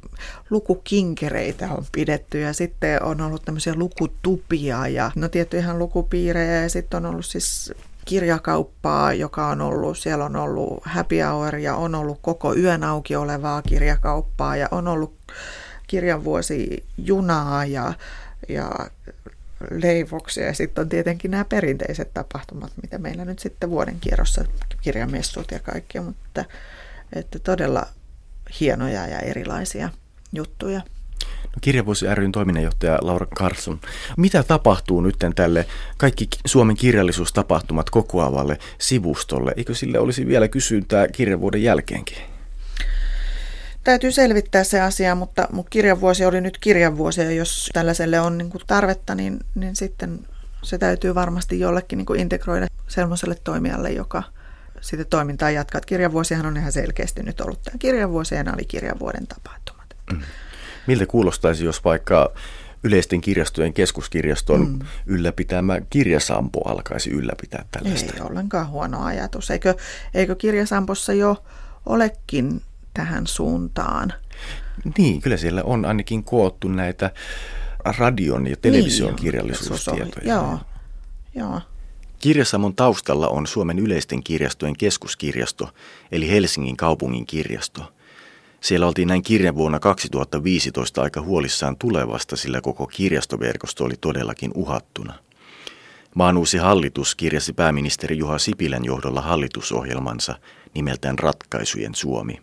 Lukukinkereitä 0.51 1.69
on 1.71 1.85
pidetty 1.93 2.41
ja 2.41 2.53
sitten 2.53 3.03
on 3.03 3.21
ollut 3.21 3.45
tämmöisiä 3.45 3.75
lukutupia 3.75 4.89
ja 4.89 5.11
no 5.17 5.29
tietty 5.29 5.59
ihan 5.59 5.79
lukupiirejä 5.79 6.63
ja 6.63 6.69
sitten 6.69 6.97
on 6.97 7.07
ollut 7.07 7.27
siis 7.27 7.73
kirjakauppaa, 8.05 9.13
joka 9.13 9.47
on 9.47 9.61
ollut, 9.61 9.99
siellä 9.99 10.25
on 10.25 10.37
ollut 10.37 10.83
happy 10.85 11.21
hour 11.21 11.57
ja 11.57 11.77
on 11.77 11.95
ollut 11.95 12.19
koko 12.23 12.55
yön 12.55 12.85
auki 12.85 13.17
olevaa 13.17 13.63
kirjakauppaa 13.63 14.57
ja 14.57 14.69
on 14.71 14.89
ollut 14.89 15.15
kirjanvuosi 15.87 16.85
junaa 16.99 17.65
ja, 17.65 17.93
ja 18.49 18.71
leivoksia 19.71 20.47
ja 20.47 20.55
sitten 20.55 20.83
on 20.83 20.89
tietenkin 20.89 21.31
nämä 21.31 21.45
perinteiset 21.45 22.15
tapahtumat, 22.15 22.73
mitä 22.83 22.99
meillä 22.99 23.25
nyt 23.25 23.39
sitten 23.39 23.71
vuoden 23.71 24.01
kierrossa, 24.01 24.45
kirjamessut 24.83 25.51
ja 25.51 25.59
kaikki, 25.59 26.01
mutta 26.01 26.45
että 27.13 27.39
todella 27.39 27.87
hienoja 28.61 29.07
ja 29.07 29.19
erilaisia 29.19 29.89
juttuja. 30.33 30.81
No, 31.43 31.61
Kirjavuosi 31.61 32.07
ryn 32.15 32.33
toiminnanjohtaja 32.33 32.99
Laura 33.03 33.27
Carson. 33.27 33.81
Mitä 34.17 34.43
tapahtuu 34.43 35.01
nyt 35.01 35.17
tälle 35.35 35.67
kaikki 35.97 36.29
Suomen 36.47 36.77
kirjallisuustapahtumat 36.77 37.91
kokoavalle 37.91 38.59
sivustolle? 38.79 39.53
Eikö 39.57 39.75
sille 39.75 39.99
olisi 39.99 40.27
vielä 40.27 40.49
kysyntää 40.49 41.09
kirjavuoden 41.09 41.63
jälkeenkin? 41.63 42.19
Täytyy 43.85 44.13
selvittää 44.13 44.65
se 44.65 44.81
asia, 44.81 45.15
mutta, 45.15 45.49
mutta 45.53 45.71
kirjanvuosi 45.71 46.25
oli 46.25 46.41
nyt 46.41 46.59
kirjanvuosi 46.59 47.21
ja 47.21 47.31
jos 47.31 47.71
tällaiselle 47.73 48.21
on 48.21 48.39
niin 48.39 48.51
tarvetta, 48.67 49.15
niin, 49.15 49.41
niin 49.55 49.77
sitten 49.77 50.21
se 50.63 50.79
täytyy 50.79 51.15
varmasti 51.15 51.61
jollekin 51.61 51.97
niin 51.97 52.21
integroida 52.21 52.67
sellaiselle 52.89 53.37
toimijalle, 53.45 53.91
joka 53.91 54.23
sitä 54.87 55.05
toimintaa 55.05 55.51
jatkaa. 55.51 55.81
Kirjanvuosihan 55.81 56.47
on 56.47 56.57
ihan 56.57 56.73
selkeästi 56.73 57.23
nyt 57.23 57.41
ollut 57.41 57.63
tämä 57.63 57.79
kirjanvuosi 57.79 58.35
ja 58.35 58.45
nämä 58.45 58.55
oli 58.55 58.65
kirjanvuoden 58.65 59.27
tapahtumat. 59.27 59.97
Mm. 60.13 60.21
Miltä 60.87 61.07
kuulostaisi, 61.07 61.65
jos 61.65 61.85
vaikka 61.85 62.33
yleisten 62.85 63.21
kirjastojen 63.21 63.73
keskuskirjaston 63.73 64.69
mm. 64.69 64.79
ylläpitämä 65.07 65.81
kirjasampo 65.91 66.69
alkaisi 66.69 67.11
ylläpitää 67.11 67.65
tällaista? 67.71 68.13
Ei 68.15 68.21
ollenkaan 68.21 68.69
huono 68.69 69.05
ajatus. 69.05 69.51
Eikö, 69.51 69.75
eikö 70.15 70.35
kirjasampossa 70.35 71.13
jo 71.13 71.45
olekin 71.87 72.63
tähän 72.95 73.27
suuntaan? 73.27 74.13
Niin, 74.99 75.21
kyllä 75.21 75.37
siellä 75.37 75.63
on 75.65 75.85
ainakin 75.85 76.25
koottu 76.25 76.69
näitä 76.69 77.11
radion 77.99 78.47
ja 78.47 78.57
television 78.57 79.09
niin, 79.09 79.17
kirjallisuustietoja. 79.17 80.35
Joo, 80.35 80.59
joo. 81.35 81.61
Kirjasamon 82.21 82.75
taustalla 82.75 83.29
on 83.29 83.47
Suomen 83.47 83.79
yleisten 83.79 84.23
kirjastojen 84.23 84.77
keskuskirjasto, 84.77 85.69
eli 86.13 86.31
Helsingin 86.31 86.77
kaupungin 86.77 87.27
kirjasto. 87.27 87.93
Siellä 88.61 88.87
oltiin 88.87 89.09
näin 89.09 89.23
kirjan 89.23 89.55
vuonna 89.55 89.81
2015 89.81 91.03
aika 91.03 91.21
huolissaan 91.21 91.77
tulevasta, 91.77 92.37
sillä 92.37 92.61
koko 92.61 92.87
kirjastoverkosto 92.87 93.85
oli 93.85 93.95
todellakin 94.01 94.51
uhattuna. 94.55 95.15
Maan 96.15 96.37
uusi 96.37 96.59
hallitus 96.59 97.15
kirjasi 97.15 97.53
pääministeri 97.53 98.19
Juha 98.19 98.39
Sipilän 98.39 98.85
johdolla 98.85 99.21
hallitusohjelmansa 99.21 100.39
nimeltään 100.75 101.19
Ratkaisujen 101.19 101.95
Suomi. 101.95 102.41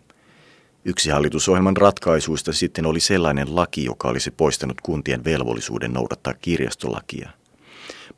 Yksi 0.84 1.10
hallitusohjelman 1.10 1.76
ratkaisuista 1.76 2.52
sitten 2.52 2.86
oli 2.86 3.00
sellainen 3.00 3.56
laki, 3.56 3.84
joka 3.84 4.08
olisi 4.08 4.30
poistanut 4.30 4.80
kuntien 4.80 5.24
velvollisuuden 5.24 5.92
noudattaa 5.92 6.34
kirjastolakia– 6.34 7.30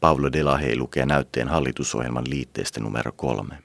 Pablo 0.00 0.32
Delahey 0.32 0.76
lukee 0.76 1.06
näytteen 1.06 1.48
hallitusohjelman 1.48 2.24
liitteestä 2.30 2.80
numero 2.80 3.12
kolme. 3.12 3.58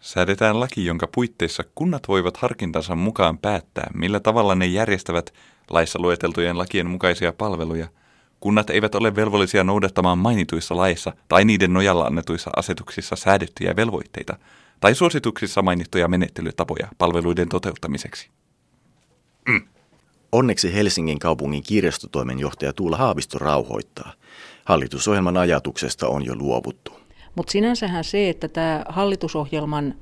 Säädetään 0.00 0.60
laki, 0.60 0.84
jonka 0.84 1.06
puitteissa 1.14 1.64
kunnat 1.74 2.08
voivat 2.08 2.36
harkintansa 2.36 2.94
mukaan 2.94 3.38
päättää, 3.38 3.90
millä 3.94 4.20
tavalla 4.20 4.54
ne 4.54 4.66
järjestävät 4.66 5.34
laissa 5.70 5.98
lueteltujen 5.98 6.58
lakien 6.58 6.90
mukaisia 6.90 7.32
palveluja. 7.32 7.88
Kunnat 8.40 8.70
eivät 8.70 8.94
ole 8.94 9.16
velvollisia 9.16 9.64
noudattamaan 9.64 10.18
mainituissa 10.18 10.76
laissa 10.76 11.12
tai 11.28 11.44
niiden 11.44 11.72
nojalla 11.72 12.04
annetuissa 12.04 12.50
asetuksissa 12.56 13.16
säädettyjä 13.16 13.76
velvoitteita 13.76 14.36
tai 14.80 14.94
suosituksissa 14.94 15.62
mainittuja 15.62 16.08
menettelytapoja 16.08 16.88
palveluiden 16.98 17.48
toteuttamiseksi. 17.48 18.30
Mm. 19.48 19.68
Onneksi 20.32 20.74
Helsingin 20.74 21.18
kaupungin 21.18 21.62
kirjastotoimenjohtaja 21.62 22.72
Tuula 22.72 22.96
Haavisto 22.96 23.38
rauhoittaa– 23.38 24.12
hallitusohjelman 24.66 25.36
ajatuksesta 25.36 26.08
on 26.08 26.26
jo 26.26 26.34
luovuttu. 26.34 26.92
Mutta 27.34 27.50
sinänsähän 27.50 28.04
se, 28.04 28.28
että 28.28 28.48
tämä 28.48 28.84
hallitusohjelman 28.88 29.94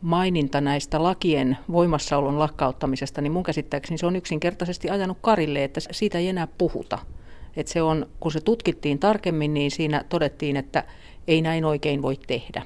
maininta 0.00 0.60
näistä 0.60 1.02
lakien 1.02 1.58
voimassaolon 1.72 2.38
lakkauttamisesta, 2.38 3.20
niin 3.20 3.32
mun 3.32 3.42
käsittääkseni 3.42 3.98
se 3.98 4.06
on 4.06 4.16
yksinkertaisesti 4.16 4.90
ajanut 4.90 5.18
karille, 5.20 5.64
että 5.64 5.80
siitä 5.90 6.18
ei 6.18 6.28
enää 6.28 6.46
puhuta. 6.46 6.98
Et 7.56 7.68
se 7.68 7.82
on, 7.82 8.06
kun 8.20 8.32
se 8.32 8.40
tutkittiin 8.40 8.98
tarkemmin, 8.98 9.54
niin 9.54 9.70
siinä 9.70 10.04
todettiin, 10.08 10.56
että 10.56 10.84
ei 11.28 11.42
näin 11.42 11.64
oikein 11.64 12.02
voi 12.02 12.16
tehdä. 12.26 12.62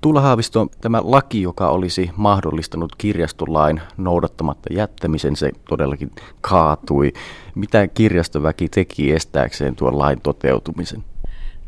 Tuula 0.00 0.20
Haavisto, 0.20 0.66
tämä 0.80 1.00
laki, 1.04 1.42
joka 1.42 1.68
olisi 1.68 2.10
mahdollistanut 2.16 2.96
kirjastolain 2.98 3.80
noudattamatta 3.96 4.74
jättämisen, 4.74 5.36
se 5.36 5.50
todellakin 5.68 6.10
kaatui. 6.40 7.12
Mitä 7.54 7.88
kirjastoväki 7.88 8.68
teki 8.68 9.12
estääkseen 9.12 9.76
tuon 9.76 9.98
lain 9.98 10.20
toteutumisen? 10.20 11.04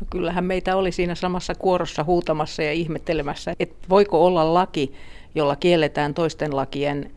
No 0.01 0.07
kyllähän 0.09 0.45
meitä 0.45 0.75
oli 0.75 0.91
siinä 0.91 1.15
samassa 1.15 1.55
kuorossa 1.55 2.03
huutamassa 2.03 2.63
ja 2.63 2.71
ihmettelemässä, 2.71 3.53
että 3.59 3.75
voiko 3.89 4.25
olla 4.25 4.53
laki, 4.53 4.93
jolla 5.35 5.55
kielletään 5.55 6.13
toisten 6.13 6.55
lakien 6.55 7.11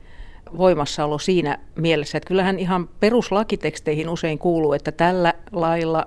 voimassaolo 0.59 1.19
siinä 1.19 1.59
mielessä, 1.77 2.19
että 2.19 2.29
kyllähän 2.29 2.59
ihan 2.59 2.89
peruslakiteksteihin 3.01 4.09
usein 4.09 4.39
kuuluu, 4.39 4.73
että 4.73 4.93
tällä 4.93 5.35
lailla 5.53 6.07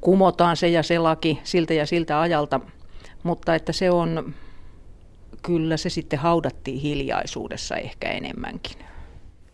kumotaan 0.00 0.56
se 0.56 0.68
ja 0.68 0.82
se 0.82 0.98
laki 0.98 1.40
siltä 1.44 1.74
ja 1.74 1.86
siltä 1.86 2.20
ajalta– 2.20 2.60
mutta 3.26 3.54
että 3.54 3.72
se 3.72 3.90
on, 3.90 4.34
kyllä 5.42 5.76
se 5.76 5.90
sitten 5.90 6.18
haudattiin 6.18 6.80
hiljaisuudessa 6.80 7.76
ehkä 7.76 8.10
enemmänkin. 8.10 8.76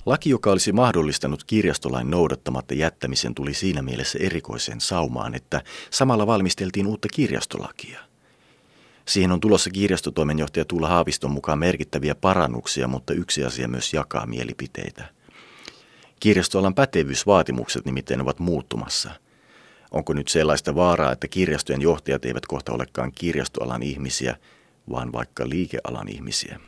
Laki, 0.07 0.31
joka 0.31 0.51
olisi 0.51 0.73
mahdollistanut 0.73 1.45
kirjastolain 1.45 2.11
noudattamatta 2.11 2.75
jättämisen, 2.75 3.35
tuli 3.35 3.55
siinä 3.55 3.83
mielessä 3.83 4.19
erikoiseen 4.23 4.81
saumaan, 4.81 5.35
että 5.35 5.63
samalla 5.91 6.27
valmisteltiin 6.27 6.87
uutta 6.87 7.09
kirjastolakia. 7.15 8.01
Siihen 9.09 9.33
on 9.33 9.41
tulossa 9.41 9.71
kirjastotoimenjohtaja 9.71 10.65
Tuula 10.65 10.89
Haaviston 10.89 11.31
mukaan 11.31 11.59
merkittäviä 11.59 12.15
parannuksia, 12.15 12.89
mutta 12.89 13.13
yksi 13.13 13.45
asia 13.45 13.69
myös 13.69 13.95
jakaa 13.95 14.27
mielipiteitä. 14.27 15.05
Kirjastoalan 16.21 16.75
pätevyysvaatimukset 16.75 17.85
nimittäin 17.85 18.21
ovat 18.21 18.39
muuttumassa– 18.39 19.11
Onko 19.93 20.13
nyt 20.13 20.29
sellaista 20.29 20.75
vaaraa, 20.75 21.13
että 21.13 21.29
kirjastojen 21.29 21.83
johtajat 21.83 22.25
eivät 22.25 22.47
kohta 22.47 22.73
olekaan 22.73 23.13
kirjastoalan 23.15 23.83
ihmisiä, 23.83 24.37
vaan 24.91 25.13
vaikka 25.13 25.49
liikealan 25.49 26.09
ihmisiä? 26.09 26.61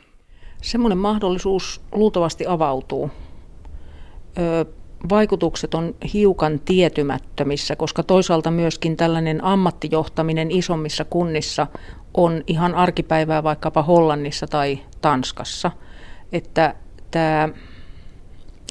Semmoinen 0.61 0.97
mahdollisuus 0.97 1.81
luultavasti 1.91 2.45
avautuu. 2.47 3.11
Ö, 4.37 4.65
vaikutukset 5.09 5.73
on 5.73 5.95
hiukan 6.13 6.59
tietymättömissä, 6.59 7.75
koska 7.75 8.03
toisaalta 8.03 8.51
myöskin 8.51 8.97
tällainen 8.97 9.43
ammattijohtaminen 9.43 10.51
isommissa 10.51 11.05
kunnissa 11.05 11.67
on 12.13 12.43
ihan 12.47 12.75
arkipäivää 12.75 13.43
vaikkapa 13.43 13.83
Hollannissa 13.83 14.47
tai 14.47 14.79
Tanskassa. 15.01 15.71
Että 16.31 16.75
tämä 17.11 17.49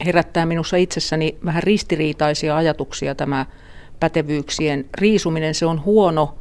herättää 0.05 0.47
minussa 0.47 0.77
itsessäni 0.77 1.39
vähän 1.45 1.63
ristiriitaisia 1.63 2.57
ajatuksia 2.57 3.15
tämä 3.15 3.47
pätevyyksien 4.05 4.85
riisuminen, 4.99 5.55
se 5.55 5.67
on 5.67 5.85
huono 5.85 6.35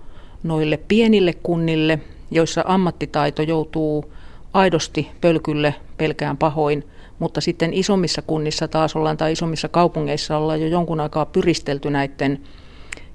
noille 0.43 0.77
pienille 0.77 1.33
kunnille, 1.33 1.99
joissa 2.31 2.63
ammattitaito 2.65 3.41
joutuu 3.41 4.13
aidosti 4.53 5.07
pölkylle 5.21 5.75
pelkään 5.97 6.37
pahoin, 6.37 6.83
mutta 7.19 7.41
sitten 7.41 7.73
isommissa 7.73 8.21
kunnissa 8.21 8.67
taas 8.67 8.95
ollaan 8.95 9.17
tai 9.17 9.31
isommissa 9.31 9.67
kaupungeissa 9.67 10.37
ollaan 10.37 10.61
jo 10.61 10.67
jonkun 10.67 10.99
aikaa 10.99 11.25
pyristelty 11.25 11.89
näiden 11.89 12.39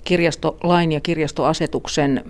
kirjastolain 0.04 0.92
ja 0.92 1.00
kirjastoasetuksen 1.00 2.24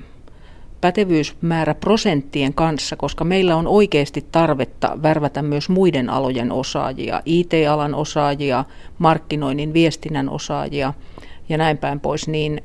pätevyysmäärä 0.81 1.75
prosenttien 1.75 2.55
kanssa, 2.55 2.97
koska 2.97 3.25
meillä 3.25 3.57
on 3.57 3.67
oikeasti 3.67 4.27
tarvetta 4.33 4.99
värvätä 5.03 5.43
myös 5.43 5.69
muiden 5.69 6.11
alojen 6.11 6.53
osaajia, 6.53 7.23
IT-alan 7.25 7.95
osaajia, 7.95 8.65
markkinoinnin 8.99 9.73
viestinnän 9.73 10.29
osaajia– 10.29 10.95
ja 11.49 11.59
näin 11.59 11.79
päin 11.79 12.01
pois, 12.01 12.29
niin 12.29 12.63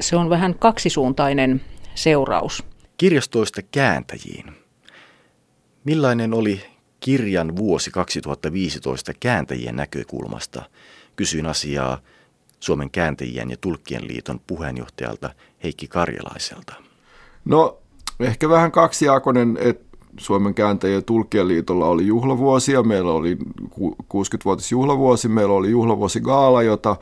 se 0.00 0.16
on 0.16 0.30
vähän 0.30 0.54
kaksisuuntainen 0.58 1.62
seuraus. 1.94 2.64
Kirjastoista 2.96 3.62
kääntäjiin. 3.62 4.52
Millainen 5.84 6.34
oli 6.34 6.62
kirjan 7.00 7.56
vuosi 7.56 7.90
2015 7.90 9.12
kääntäjien 9.20 9.76
näkökulmasta? 9.76 10.62
kysyin 11.16 11.46
asiaa 11.46 11.98
Suomen 12.60 12.90
kääntäjien 12.90 13.50
ja 13.50 13.56
tulkkien 13.56 14.08
liiton 14.08 14.40
puheenjohtajalta 14.46 15.34
Heikki 15.62 15.88
Karjalaiselta. 15.88 16.89
No 17.44 17.78
ehkä 18.20 18.48
vähän 18.48 18.72
kaksijakoinen, 18.72 19.58
että 19.60 19.98
Suomen 20.18 20.54
kääntäjien 20.54 20.96
ja 20.96 21.02
tulkkien 21.02 21.48
liitolla 21.48 21.86
oli 21.86 22.06
juhlavuosia. 22.06 22.82
Meillä 22.82 23.12
oli 23.12 23.38
60-vuotis 24.14 24.72
juhlavuosi, 24.72 25.28
meillä 25.28 25.54
oli 25.54 25.70
juhlavuosi 25.70 26.20
Gaala, 26.20 26.62
jota 26.62 26.96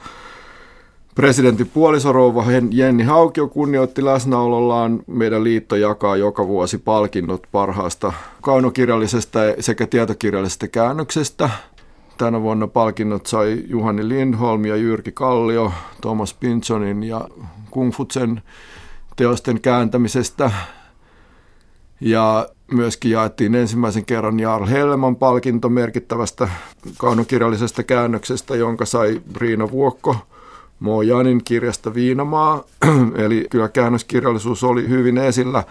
Presidentin 1.15 1.71
puolisorouva 1.75 2.45
Jenni 2.71 3.05
Haukio 3.05 3.49
kunnioitti 3.49 4.05
läsnäolollaan. 4.05 5.01
Meidän 5.07 5.45
liitto 5.45 5.77
jakaa 5.77 6.17
joka 6.17 6.47
vuosi 6.49 6.79
palkinnot 6.79 7.43
parhaasta 7.53 8.13
kaunokirjallisesta 8.43 9.39
sekä 9.61 9.87
tietokirjallisesta 9.87 10.69
käännöksestä. 10.69 11.51
Tänä 12.19 12.43
vuonna 12.43 12.67
palkinnot 12.67 13.27
sai 13.27 13.65
Juhani 13.67 14.09
Lindholm 14.09 14.65
ja 14.65 14.77
Jyrki 14.77 15.13
Kallio 15.13 15.73
Thomas 16.01 16.35
Pinsonin 16.35 17.03
ja 17.03 17.29
Kungfutsen 17.71 18.43
teosten 19.19 19.61
kääntämisestä. 19.61 20.51
Ja 22.01 22.49
myöskin 22.73 23.11
jaettiin 23.11 23.55
ensimmäisen 23.55 24.05
kerran 24.05 24.41
Jarl 24.41 24.67
Helman 24.67 25.17
palkinto 25.17 25.69
merkittävästä 25.69 26.49
kaunokirjallisesta 26.99 27.83
käännöksestä, 27.83 28.57
jonka 28.57 28.85
sai 28.85 29.23
Riina 29.37 29.71
Vuokko– 29.71 30.17
Mojanin 30.81 31.45
kirjasta 31.45 31.95
Viinamaa, 31.95 32.65
eli 33.25 33.47
kyllä 33.51 33.69
käännöskirjallisuus 33.69 34.65
oli 34.65 34.89
hyvin 34.89 35.19
esillä. 35.19 35.65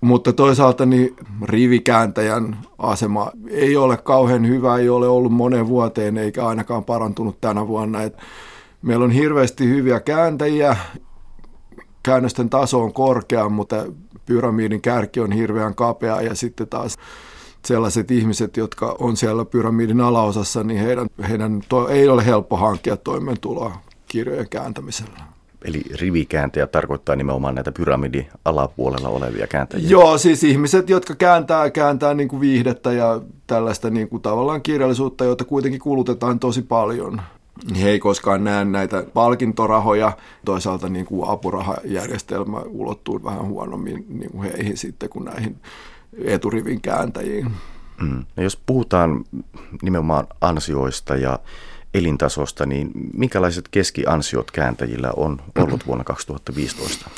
Mutta 0.00 0.32
toisaalta 0.32 0.86
niin 0.86 1.16
rivikääntäjän 1.42 2.58
asema 2.78 3.30
ei 3.50 3.76
ole 3.76 3.96
kauhean 3.96 4.48
hyvä, 4.48 4.76
ei 4.76 4.88
ole 4.88 5.08
ollut 5.08 5.32
monen 5.32 5.68
vuoteen 5.68 6.18
eikä 6.18 6.46
ainakaan 6.46 6.84
parantunut 6.84 7.40
tänä 7.40 7.66
vuonna. 7.66 8.02
Et 8.02 8.16
meillä 8.82 9.04
on 9.04 9.10
hirveästi 9.10 9.68
hyviä 9.68 10.00
kääntäjiä, 10.00 10.76
käännösten 12.06 12.50
taso 12.50 12.82
on 12.82 12.92
korkea, 12.92 13.48
mutta 13.48 13.84
pyramidin 14.26 14.80
kärki 14.80 15.20
on 15.20 15.32
hirveän 15.32 15.74
kapea 15.74 16.20
ja 16.20 16.34
sitten 16.34 16.68
taas 16.68 16.96
sellaiset 17.64 18.10
ihmiset, 18.10 18.56
jotka 18.56 18.96
on 18.98 19.16
siellä 19.16 19.44
pyramidin 19.44 20.00
alaosassa, 20.00 20.64
niin 20.64 20.80
heidän, 20.80 21.06
heidän 21.28 21.60
to, 21.68 21.88
ei 21.88 22.08
ole 22.08 22.26
helppo 22.26 22.56
hankkia 22.56 22.96
toimeentuloa 22.96 23.78
kirjojen 24.08 24.48
kääntämisellä. 24.48 25.18
Eli 25.64 25.82
rivikääntäjä 26.00 26.66
tarkoittaa 26.66 27.16
nimenomaan 27.16 27.54
näitä 27.54 27.72
pyramidin 27.72 28.26
alapuolella 28.44 29.08
olevia 29.08 29.46
kääntäjiä? 29.46 29.88
Joo, 29.88 30.18
siis 30.18 30.44
ihmiset, 30.44 30.90
jotka 30.90 31.14
kääntää, 31.14 31.70
kääntää 31.70 32.14
niin 32.14 32.28
kuin 32.28 32.40
viihdettä 32.40 32.92
ja 32.92 33.20
tällaista 33.46 33.90
niin 33.90 34.08
kuin 34.08 34.22
tavallaan 34.22 34.62
kirjallisuutta, 34.62 35.24
jota 35.24 35.44
kuitenkin 35.44 35.80
kulutetaan 35.80 36.38
tosi 36.38 36.62
paljon. 36.62 37.20
He 37.80 37.90
ei 37.90 37.98
koskaan 37.98 38.44
näe 38.44 38.64
näitä 38.64 39.04
palkintorahoja. 39.14 40.12
Toisaalta 40.44 40.88
niin 40.88 41.06
kuin 41.06 41.28
apurahajärjestelmä 41.28 42.58
ulottuu 42.58 43.24
vähän 43.24 43.46
huonommin 43.46 44.06
niin 44.08 44.30
kuin 44.30 44.52
heihin 44.52 44.76
sitten 44.76 45.08
kuin 45.08 45.24
näihin 45.24 45.56
eturivin 46.24 46.80
kääntäjiin. 46.80 47.52
Mm. 48.00 48.24
No 48.36 48.42
jos 48.42 48.56
puhutaan 48.66 49.24
nimenomaan 49.82 50.26
ansioista 50.40 51.16
ja 51.16 51.38
elintasosta, 51.94 52.66
niin 52.66 52.90
minkälaiset 53.14 53.68
keskiansiot 53.68 54.50
kääntäjillä 54.50 55.12
on 55.16 55.40
ollut 55.58 55.86
vuonna 55.86 56.04
2015? 56.04 57.10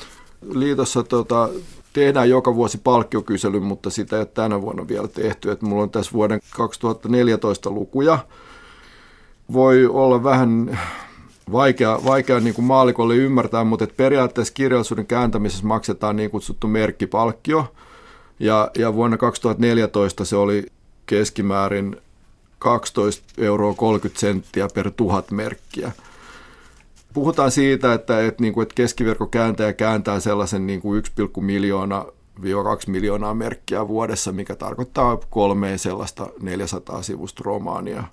Liitossa 0.43 1.03
tota, 1.03 1.49
tehdään 1.93 2.31
joka 2.31 2.55
vuosi 2.55 2.79
palkkiokysely, 2.79 3.61
mutta 3.61 3.91
sitä 3.91 4.17
ei 4.17 4.21
ole 4.21 4.27
tänä 4.27 4.63
vuonna 4.63 4.89
vielä 4.89 5.09
tehty. 5.09 5.51
Et 5.51 5.63
mulla 5.63 5.83
on 5.83 5.91
tässä 5.91 6.13
vuoden 6.13 6.41
2014 6.57 7.71
lukuja. 7.71 8.19
Voi 9.53 9.87
olla 9.87 10.25
vähän 10.25 10.79
vaikea, 11.53 12.01
vaikea 12.05 12.41
niin 12.41 12.55
kuin 12.55 12.65
maalikolle 12.65 13.17
ymmärtää, 13.17 13.65
mutta 13.65 13.85
et 13.85 13.97
periaatteessa 13.97 14.55
kirjallisuuden 14.55 15.07
kääntämisessä 15.07 15.67
maksetaan 15.67 16.17
niin 16.17 16.31
kutsuttu 16.31 16.69
merkkipalkkio– 16.69 17.65
ja, 18.41 18.71
ja 18.79 18.95
vuonna 18.95 19.17
2014 19.17 20.25
se 20.25 20.37
oli 20.37 20.67
keskimäärin 21.07 21.97
12 22.59 23.25
euroa 23.39 23.75
30 23.75 24.21
senttiä 24.21 24.69
per 24.75 24.91
tuhat 24.91 25.31
merkkiä. 25.31 25.93
Puhutaan 27.15 27.51
siitä, 27.51 27.95
että, 27.95 28.27
että, 28.27 28.43
niin 28.43 28.53
kuin, 28.53 28.63
että 28.63 28.75
keskiverkkokääntäjä 28.75 29.73
kääntää 29.73 30.21
sellaisen 30.21 30.67
niin 30.67 30.81
kuin 30.81 31.03
1,1 31.21 31.41
miljoona 31.41 32.07
2 32.65 32.91
miljoonaa 32.91 33.35
merkkiä 33.35 33.89
vuodessa, 33.89 34.33
mikä 34.33 34.57
tarkoittaa 34.57 35.19
kolmeen 35.31 35.79
sellaista 35.79 36.27
400 36.41 37.03
sivusta 37.03 37.43
romaania. 37.45 38.05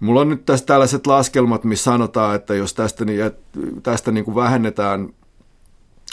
Mulla 0.00 0.20
on 0.20 0.28
nyt 0.28 0.44
tässä 0.44 0.66
tällaiset 0.66 1.06
laskelmat, 1.06 1.64
missä 1.64 1.84
sanotaan, 1.84 2.36
että 2.36 2.54
jos 2.54 2.74
tästä, 2.74 3.04
niin, 3.04 3.20
tästä 3.82 4.10
niin 4.12 4.24
kuin 4.24 4.34
vähennetään 4.34 5.08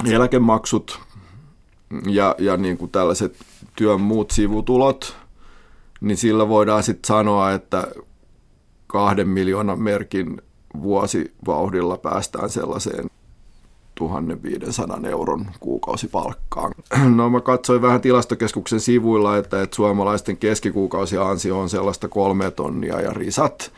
eläkemaksut 0.05 0.99
ja, 2.05 2.35
ja 2.37 2.57
niin 2.57 2.77
kuin 2.77 2.91
tällaiset 2.91 3.35
työn 3.75 4.01
muut 4.01 4.31
sivutulot, 4.31 5.17
niin 6.01 6.17
sillä 6.17 6.49
voidaan 6.49 6.83
sitten 6.83 7.07
sanoa, 7.07 7.51
että 7.51 7.87
kahden 8.87 9.27
miljoonan 9.27 9.81
merkin 9.81 10.41
vuosivauhdilla 10.81 11.97
päästään 11.97 12.49
sellaiseen 12.49 13.09
1500 13.97 14.99
euron 15.09 15.45
kuukausipalkkaan. 15.59 16.73
No 17.15 17.29
mä 17.29 17.41
katsoin 17.41 17.81
vähän 17.81 18.01
tilastokeskuksen 18.01 18.79
sivuilla, 18.79 19.37
että, 19.37 19.61
että 19.61 19.75
suomalaisten 19.75 20.37
keskikuukausiansio 20.37 21.59
on 21.59 21.69
sellaista 21.69 22.07
kolme 22.07 22.51
tonnia 22.51 23.01
ja 23.01 23.13
risat. 23.13 23.71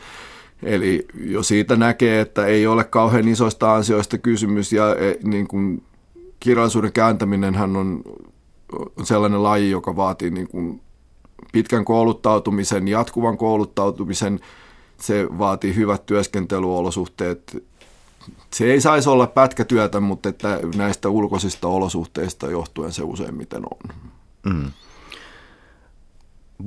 Eli 0.62 1.06
jo 1.24 1.42
siitä 1.42 1.76
näkee, 1.76 2.20
että 2.20 2.46
ei 2.46 2.66
ole 2.66 2.84
kauhean 2.84 3.28
isoista 3.28 3.74
ansioista 3.74 4.18
kysymys 4.18 4.72
ja 4.72 4.96
e, 4.96 5.16
niin 5.22 5.48
kuin 5.48 5.82
kirjallisuuden 6.40 6.92
kääntäminen 6.92 7.56
on 7.76 8.02
sellainen 9.02 9.42
laji, 9.42 9.70
joka 9.70 9.96
vaatii 9.96 10.30
niin 10.30 10.48
kuin 10.48 10.80
pitkän 11.52 11.84
kouluttautumisen, 11.84 12.88
jatkuvan 12.88 13.36
kouluttautumisen. 13.36 14.40
Se 15.00 15.28
vaatii 15.38 15.74
hyvät 15.74 16.06
työskentelyolosuhteet. 16.06 17.64
Se 18.52 18.64
ei 18.64 18.80
saisi 18.80 19.08
olla 19.08 19.26
pätkätyötä, 19.26 20.00
mutta 20.00 20.28
että 20.28 20.60
näistä 20.76 21.08
ulkoisista 21.08 21.68
olosuhteista 21.68 22.50
johtuen 22.50 22.92
se 22.92 23.02
useimmiten 23.02 23.62
on. 23.64 23.96
Mm. 24.44 24.70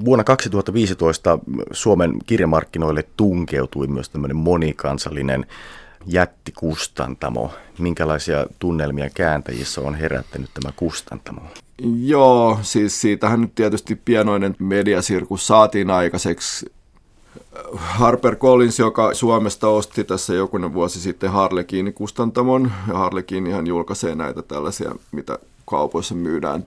Vuonna 0.05 0.23
2015 0.23 1.39
Suomen 1.71 2.13
kirjamarkkinoille 2.25 3.03
tunkeutui 3.17 3.87
myös 3.87 4.09
tämmöinen 4.09 4.37
monikansallinen 4.37 5.45
jättikustantamo. 6.05 7.51
Minkälaisia 7.79 8.45
tunnelmia 8.59 9.09
kääntäjissä 9.09 9.81
on 9.81 9.95
herättänyt 9.95 10.49
tämä 10.53 10.73
kustantamo? 10.75 11.41
Joo, 12.03 12.59
siis 12.61 13.01
siitähän 13.01 13.41
nyt 13.41 13.55
tietysti 13.55 13.95
pienoinen 13.95 14.55
mediasirkus 14.59 15.47
saatiin 15.47 15.89
aikaiseksi. 15.89 16.71
Harper 17.75 18.35
Collins, 18.35 18.79
joka 18.79 19.13
Suomesta 19.13 19.67
osti 19.67 20.03
tässä 20.03 20.33
jokunen 20.33 20.73
vuosi 20.73 20.99
sitten 20.99 21.31
Harlekiini 21.31 21.91
kustantamon, 21.91 22.71
ja 22.87 22.97
Harlekiinihan 22.97 23.67
julkaisee 23.67 24.15
näitä 24.15 24.41
tällaisia, 24.41 24.95
mitä 25.11 25.39
kaupoissa 25.65 26.15
myydään, 26.15 26.65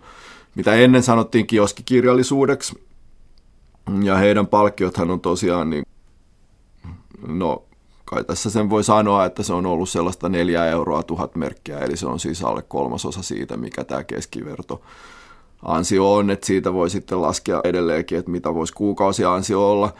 mitä 0.55 0.75
ennen 0.75 1.03
sanottiin 1.03 1.47
kioskikirjallisuudeksi. 1.47 2.87
Ja 4.03 4.17
heidän 4.17 4.47
palkkiothan 4.47 5.11
on 5.11 5.21
tosiaan 5.21 5.71
niin, 5.71 5.85
no 7.27 7.63
kai 8.05 8.25
tässä 8.25 8.51
sen 8.51 8.71
voi 8.71 8.85
sanoa, 8.85 9.25
että 9.25 9.43
se 9.43 9.53
on 9.53 9.67
ollut 9.67 9.89
sellaista 9.89 10.29
neljä 10.29 10.67
euroa 10.67 11.03
tuhat 11.03 11.37
merkkiä, 11.37 11.79
eli 11.79 11.97
se 11.97 12.07
on 12.07 12.21
siis 12.21 12.45
alle 12.45 12.63
kolmasosa 12.63 13.23
siitä, 13.23 13.57
mikä 13.57 13.85
tämä 13.85 14.05
keskiverto 14.05 14.83
ansio 15.63 16.15
on, 16.15 16.31
että 16.31 16.47
siitä 16.47 16.73
voi 16.73 16.91
sitten 16.91 17.23
laskea 17.23 17.61
edelleenkin, 17.65 18.19
että 18.19 18.31
mitä 18.31 18.55
voisi 18.55 18.73
kuukausiansio 18.73 19.71
olla. 19.71 19.93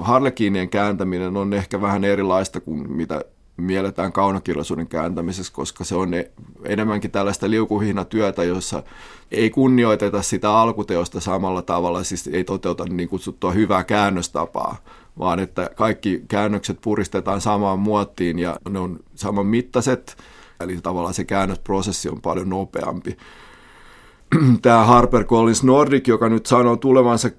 Harlekiinien 0.00 0.68
kääntäminen 0.68 1.36
on 1.36 1.54
ehkä 1.54 1.80
vähän 1.80 2.04
erilaista 2.04 2.60
kuin 2.60 2.92
mitä 2.92 3.24
mielletään 3.56 4.12
kaunokirjallisuuden 4.12 4.86
kääntämisessä, 4.86 5.52
koska 5.52 5.84
se 5.84 5.94
on 5.94 6.10
enemmänkin 6.64 7.10
tällaista 7.10 7.50
liukuhihnatyötä, 7.50 8.44
jossa 8.44 8.82
ei 9.30 9.50
kunnioiteta 9.50 10.22
sitä 10.22 10.52
alkuteosta 10.52 11.20
samalla 11.20 11.62
tavalla, 11.62 12.04
siis 12.04 12.26
ei 12.26 12.44
toteuta 12.44 12.84
niin 12.84 13.08
kutsuttua 13.08 13.52
hyvää 13.52 13.84
käännöstapaa, 13.84 14.76
vaan 15.18 15.38
että 15.38 15.70
kaikki 15.76 16.24
käännökset 16.28 16.78
puristetaan 16.80 17.40
samaan 17.40 17.78
muottiin 17.78 18.38
ja 18.38 18.56
ne 18.68 18.78
on 18.78 19.00
saman 19.14 19.46
mittaiset, 19.46 20.16
eli 20.60 20.78
tavallaan 20.82 21.14
se 21.14 21.24
käännösprosessi 21.24 22.08
on 22.08 22.20
paljon 22.20 22.48
nopeampi. 22.48 23.16
Tämä 24.62 24.84
Harper 24.84 25.24
Collins 25.24 25.62
Nordic, 25.64 26.08
joka 26.08 26.28
nyt 26.28 26.46
sanoo 26.46 26.76
tulevansa 26.76 27.30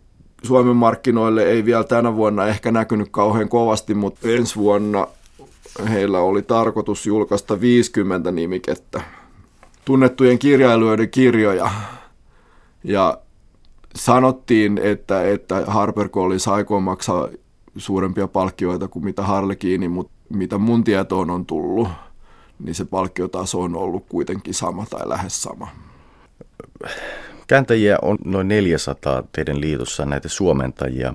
Suomen 0.44 0.76
markkinoille, 0.76 1.44
ei 1.44 1.66
vielä 1.66 1.84
tänä 1.84 2.16
vuonna 2.16 2.48
ehkä 2.48 2.72
näkynyt 2.72 3.08
kauhean 3.12 3.50
kovasti, 3.50 3.94
mutta 3.94 4.28
ensi 4.30 4.56
vuonna 4.56 5.08
heillä 5.90 6.20
oli 6.20 6.42
tarkoitus 6.42 7.06
julkaista 7.06 7.62
50 7.62 8.32
nimikettä, 8.32 9.02
tunnettujen 9.86 10.40
kirjailijoiden 10.40 11.10
kirjoja. 11.10 11.72
Ja 12.84 13.18
sanottiin, 13.96 14.78
että, 14.78 15.28
että 15.28 15.64
HarperCollins 15.68 16.48
aikoo 16.48 16.80
maksaa 16.80 17.28
suurempia 17.78 18.28
palkkioita 18.28 18.88
kuin 18.88 19.06
mitä 19.06 19.24
Harlekiini, 19.24 19.88
mutta 19.88 20.12
mitä 20.30 20.58
mun 20.58 20.84
tietoon 20.84 21.30
on 21.30 21.46
tullut, 21.46 21.88
niin 22.60 22.76
se 22.76 22.86
palkkiotaso 22.86 23.62
on 23.62 23.76
ollut 23.76 24.06
kuitenkin 24.10 24.54
sama 24.54 24.86
tai 24.90 25.10
lähes 25.10 25.44
sama. 25.44 25.68
Kääntäjiä 27.50 27.98
on 28.02 28.18
noin 28.26 28.48
400 28.48 29.24
teidän 29.32 29.62
liitossa 29.62 30.06
näitä 30.06 30.30
suomentajia. 30.30 31.14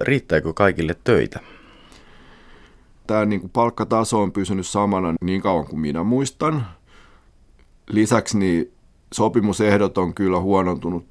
Riittääkö 0.00 0.52
kaikille 0.52 0.96
töitä? 1.04 1.40
Tämä 3.06 3.24
niin 3.24 3.40
kuin 3.40 3.50
palkkataso 3.50 4.22
on 4.22 4.32
pysynyt 4.32 4.66
samana 4.66 5.14
niin 5.20 5.42
kauan 5.42 5.66
kuin 5.66 5.80
minä 5.80 6.02
muistan. 6.02 6.66
Lisäksi 7.86 8.38
niin 8.38 8.72
sopimusehdot 9.14 9.98
on 9.98 10.14
kyllä 10.14 10.40
huonontunut 10.40 11.06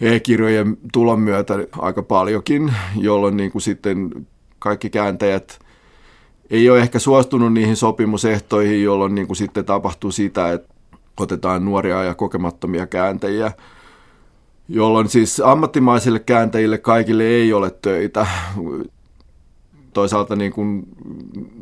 e-kirjojen 0.00 0.76
tulon 0.92 1.20
myötä 1.20 1.54
aika 1.78 2.02
paljonkin, 2.02 2.72
jolloin 2.96 3.36
niin 3.36 3.52
kuin 3.52 3.62
sitten 3.62 4.26
kaikki 4.58 4.90
kääntäjät 4.90 5.58
ei 6.50 6.70
ole 6.70 6.80
ehkä 6.80 6.98
suostunut 6.98 7.52
niihin 7.52 7.76
sopimusehtoihin, 7.76 8.82
jolloin 8.82 9.14
niin 9.14 9.26
kuin 9.26 9.36
sitten 9.36 9.64
tapahtuu 9.64 10.12
sitä, 10.12 10.52
että 10.52 10.79
otetaan 11.20 11.64
nuoria 11.64 12.04
ja 12.04 12.14
kokemattomia 12.14 12.86
kääntäjiä, 12.86 13.52
jolloin 14.68 15.08
siis 15.08 15.40
ammattimaisille 15.40 16.18
kääntäjille 16.18 16.78
kaikille 16.78 17.24
ei 17.24 17.52
ole 17.52 17.70
töitä. 17.82 18.26
Toisaalta 19.92 20.36
niin 20.36 20.52
kuin 20.52 20.88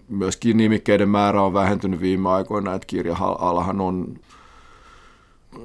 myöskin 0.08 0.56
nimikkeiden 0.56 1.08
määrä 1.08 1.42
on 1.42 1.54
vähentynyt 1.54 2.00
viime 2.00 2.28
aikoina, 2.28 2.74
että 2.74 2.86
kirja-alahan 2.86 3.80
on 3.80 4.18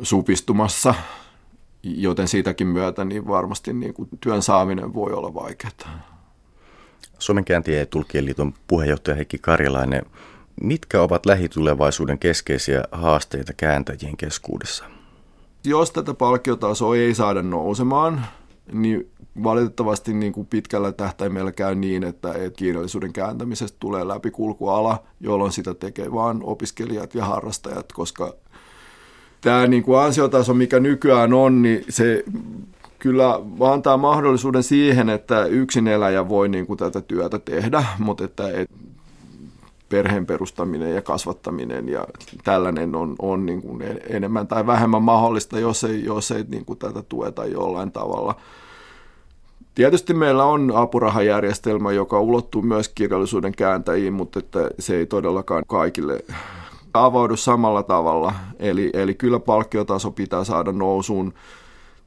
supistumassa, 0.01 0.95
joten 1.83 2.27
siitäkin 2.27 2.67
myötä 2.67 3.05
niin 3.05 3.27
varmasti 3.27 3.73
niin 3.73 3.93
kuin 3.93 4.09
työn 4.21 4.41
saaminen 4.41 4.93
voi 4.93 5.13
olla 5.13 5.33
vaikeaa. 5.33 6.13
Suomen 7.19 7.45
kääntäjä 7.45 7.79
ja 7.79 7.85
tulkien 7.85 8.25
liiton 8.25 8.53
puheenjohtaja 8.67 9.15
Heikki 9.15 9.37
Karjalainen, 9.37 10.05
mitkä 10.61 11.01
ovat 11.01 11.25
lähitulevaisuuden 11.25 12.19
keskeisiä 12.19 12.83
haasteita 12.91 13.53
kääntäjien 13.53 14.17
keskuudessa? 14.17 14.85
Jos 15.65 15.91
tätä 15.91 16.13
palkkiotasoa 16.13 16.95
ei 16.95 17.15
saada 17.15 17.41
nousemaan, 17.41 18.25
niin 18.71 19.09
valitettavasti 19.43 20.13
niin 20.13 20.33
kuin 20.33 20.47
pitkällä 20.47 20.91
tähtäimellä 20.91 21.51
käy 21.51 21.75
niin, 21.75 22.03
että, 22.03 22.33
kirjallisuuden 22.57 23.13
kääntämisestä 23.13 23.77
tulee 23.79 24.07
läpikulkuala, 24.07 25.03
jolloin 25.19 25.51
sitä 25.51 25.73
tekee 25.73 26.11
vain 26.11 26.43
opiskelijat 26.43 27.15
ja 27.15 27.25
harrastajat, 27.25 27.93
koska 27.93 28.33
tämä 29.41 29.67
niin 29.67 29.83
kuin 29.83 29.99
ansiotaso, 29.99 30.53
mikä 30.53 30.79
nykyään 30.79 31.33
on, 31.33 31.61
niin 31.61 31.85
se 31.89 32.23
kyllä 32.99 33.39
antaa 33.59 33.97
mahdollisuuden 33.97 34.63
siihen, 34.63 35.09
että 35.09 35.45
yksin 35.45 35.87
eläjä 35.87 36.29
voi 36.29 36.49
niin 36.49 36.65
kuin 36.65 36.79
tätä 36.79 37.01
työtä 37.01 37.39
tehdä, 37.39 37.83
mutta 37.99 38.23
että 38.23 38.49
et 38.49 38.69
perheen 39.93 40.25
perustaminen 40.25 40.95
ja 40.95 41.01
kasvattaminen 41.01 41.89
ja 41.89 42.07
tällainen 42.43 42.95
on, 42.95 43.15
on 43.19 43.45
niin 43.45 43.61
kuin 43.61 43.83
enemmän 44.09 44.47
tai 44.47 44.67
vähemmän 44.67 45.01
mahdollista, 45.01 45.59
jos 45.59 45.83
ei, 45.83 46.03
jos 46.03 46.31
ei 46.31 46.43
niin 46.47 46.65
kuin 46.65 46.79
tätä 46.79 47.01
tueta 47.01 47.45
jollain 47.45 47.91
tavalla. 47.91 48.35
Tietysti 49.75 50.13
meillä 50.13 50.45
on 50.45 50.71
apurahajärjestelmä, 50.75 51.91
joka 51.91 52.19
ulottuu 52.19 52.61
myös 52.61 52.89
kirjallisuuden 52.89 53.51
kääntäjiin, 53.51 54.13
mutta 54.13 54.39
että 54.39 54.69
se 54.79 54.95
ei 54.95 55.05
todellakaan 55.05 55.63
kaikille 55.67 56.25
avaudu 56.93 57.37
samalla 57.37 57.83
tavalla. 57.83 58.33
Eli, 58.59 58.89
eli 58.93 59.13
kyllä 59.13 59.39
palkkiotaso 59.39 60.11
pitää 60.11 60.43
saada 60.43 60.71
nousuun 60.71 61.33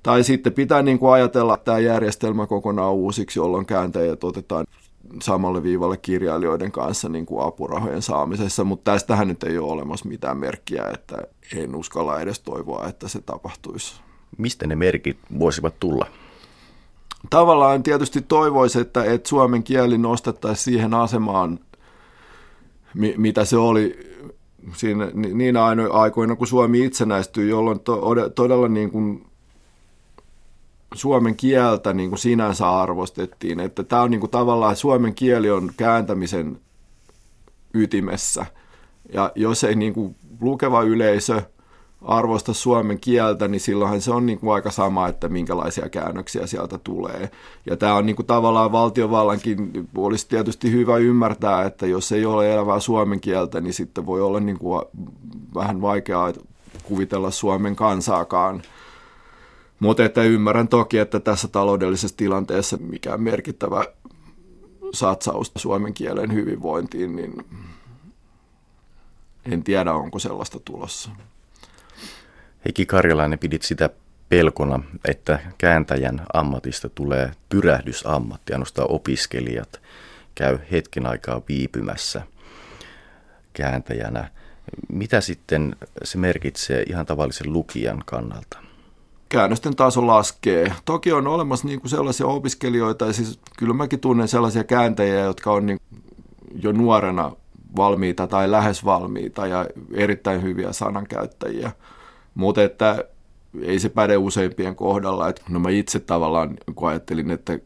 tai 0.02 0.24
sitten 0.24 0.52
pitää 0.52 0.82
niin 0.82 0.98
kuin 0.98 1.12
ajatella 1.12 1.56
tämä 1.56 1.78
järjestelmä 1.78 2.46
kokonaan 2.46 2.92
uusiksi, 2.92 3.38
jolloin 3.38 3.66
kääntäjät 3.66 4.24
otetaan 4.24 4.66
samalle 5.22 5.62
viivalle 5.62 5.96
kirjailijoiden 5.96 6.72
kanssa 6.72 7.08
niin 7.08 7.26
kuin 7.26 7.46
apurahojen 7.46 8.02
saamisessa, 8.02 8.64
mutta 8.64 8.92
tästähän 8.92 9.28
nyt 9.28 9.42
ei 9.42 9.58
ole 9.58 9.72
olemassa 9.72 10.08
mitään 10.08 10.38
merkkiä, 10.38 10.84
että 10.94 11.16
en 11.56 11.76
uskalla 11.76 12.20
edes 12.20 12.40
toivoa, 12.40 12.88
että 12.88 13.08
se 13.08 13.20
tapahtuisi. 13.20 14.00
Mistä 14.38 14.66
ne 14.66 14.76
merkit 14.76 15.18
voisivat 15.38 15.74
tulla? 15.80 16.06
Tavallaan 17.30 17.82
tietysti 17.82 18.22
toivoisi, 18.22 18.80
että, 18.80 19.04
että 19.04 19.28
suomen 19.28 19.62
kieli 19.62 19.98
nostettaisiin 19.98 20.64
siihen 20.64 20.94
asemaan, 20.94 21.58
mitä 23.16 23.44
se 23.44 23.56
oli 23.56 23.98
siinä, 24.76 25.10
niin 25.14 25.56
aikoina, 25.92 26.36
kun 26.36 26.46
Suomi 26.46 26.84
itsenäistyi, 26.84 27.48
jolloin 27.48 27.80
to, 27.80 28.14
todella 28.34 28.68
niin 28.68 28.90
kuin 28.90 29.26
suomen 30.96 31.36
kieltä 31.36 31.92
niin 31.92 32.10
kuin 32.10 32.18
sinänsä 32.18 32.70
arvostettiin. 32.70 33.60
Että 33.60 33.84
tämä 33.84 34.02
on 34.02 34.10
niin 34.10 34.20
kuin 34.20 34.30
tavallaan, 34.30 34.76
suomen 34.76 35.14
kieli 35.14 35.50
on 35.50 35.70
kääntämisen 35.76 36.60
ytimessä. 37.74 38.46
Ja 39.12 39.32
jos 39.34 39.64
ei 39.64 39.74
niin 39.74 39.94
kuin 39.94 40.16
lukeva 40.40 40.82
yleisö 40.82 41.42
arvosta 42.02 42.54
suomen 42.54 43.00
kieltä, 43.00 43.48
niin 43.48 43.60
silloinhan 43.60 44.00
se 44.00 44.12
on 44.12 44.26
niin 44.26 44.38
kuin 44.38 44.54
aika 44.54 44.70
sama, 44.70 45.08
että 45.08 45.28
minkälaisia 45.28 45.88
käännöksiä 45.88 46.46
sieltä 46.46 46.78
tulee. 46.78 47.30
Ja 47.66 47.76
tämä 47.76 47.94
on 47.94 48.06
niin 48.06 48.16
kuin 48.16 48.26
tavallaan 48.26 48.72
valtiovallankin, 48.72 49.70
olisi 49.96 50.28
tietysti 50.28 50.72
hyvä 50.72 50.96
ymmärtää, 50.96 51.64
että 51.64 51.86
jos 51.86 52.12
ei 52.12 52.26
ole 52.26 52.54
elävää 52.54 52.80
suomen 52.80 53.20
kieltä, 53.20 53.60
niin 53.60 53.74
sitten 53.74 54.06
voi 54.06 54.20
olla 54.20 54.40
niin 54.40 54.58
kuin 54.58 54.82
vähän 55.54 55.80
vaikeaa 55.80 56.32
kuvitella 56.82 57.30
Suomen 57.30 57.76
kansaakaan– 57.76 58.62
mutta 59.80 60.04
että 60.04 60.22
ymmärrän 60.22 60.68
toki, 60.68 60.98
että 60.98 61.20
tässä 61.20 61.48
taloudellisessa 61.48 62.16
tilanteessa 62.16 62.76
mikään 62.76 63.20
merkittävä 63.20 63.84
satsaus 64.94 65.52
suomen 65.56 65.94
kielen 65.94 66.32
hyvinvointiin, 66.32 67.16
niin 67.16 67.44
en 69.52 69.62
tiedä, 69.62 69.92
onko 69.92 70.18
sellaista 70.18 70.60
tulossa. 70.60 71.10
Heikki 72.64 72.86
Karjalainen 72.86 73.38
pidit 73.38 73.62
sitä 73.62 73.90
pelkona, 74.28 74.80
että 75.04 75.38
kääntäjän 75.58 76.26
ammatista 76.32 76.88
tulee 76.88 77.32
pyrähdysammatti, 77.48 78.52
ainoastaan 78.52 78.90
opiskelijat 78.90 79.80
käy 80.34 80.58
hetken 80.72 81.06
aikaa 81.06 81.42
viipymässä 81.48 82.22
kääntäjänä. 83.52 84.30
Mitä 84.88 85.20
sitten 85.20 85.76
se 86.04 86.18
merkitsee 86.18 86.82
ihan 86.82 87.06
tavallisen 87.06 87.52
lukijan 87.52 88.02
kannalta? 88.06 88.65
Käännösten 89.28 89.76
taso 89.76 90.06
laskee. 90.06 90.72
Toki 90.84 91.12
on 91.12 91.26
olemassa 91.26 91.66
niin 91.66 91.80
kuin 91.80 91.90
sellaisia 91.90 92.26
opiskelijoita, 92.26 93.06
ja 93.06 93.12
siis 93.12 93.40
kyllä 93.58 93.74
mäkin 93.74 94.00
tunnen 94.00 94.28
sellaisia 94.28 94.64
kääntäjiä, 94.64 95.20
jotka 95.20 95.52
on 95.52 95.66
niin 95.66 95.78
jo 96.62 96.72
nuorena 96.72 97.32
valmiita 97.76 98.26
tai 98.26 98.50
lähes 98.50 98.84
valmiita 98.84 99.46
ja 99.46 99.66
erittäin 99.94 100.42
hyviä 100.42 100.72
sanankäyttäjiä. 100.72 101.72
Mutta 102.34 102.62
että 102.62 103.04
ei 103.62 103.78
se 103.78 103.88
päde 103.88 104.16
useimpien 104.16 104.76
kohdalla. 104.76 105.28
Että 105.28 105.42
no 105.48 105.58
mä 105.58 105.70
itse 105.70 106.00
tavallaan, 106.00 106.56
kun 106.74 106.88
ajattelin, 106.88 107.30
että 107.30 107.58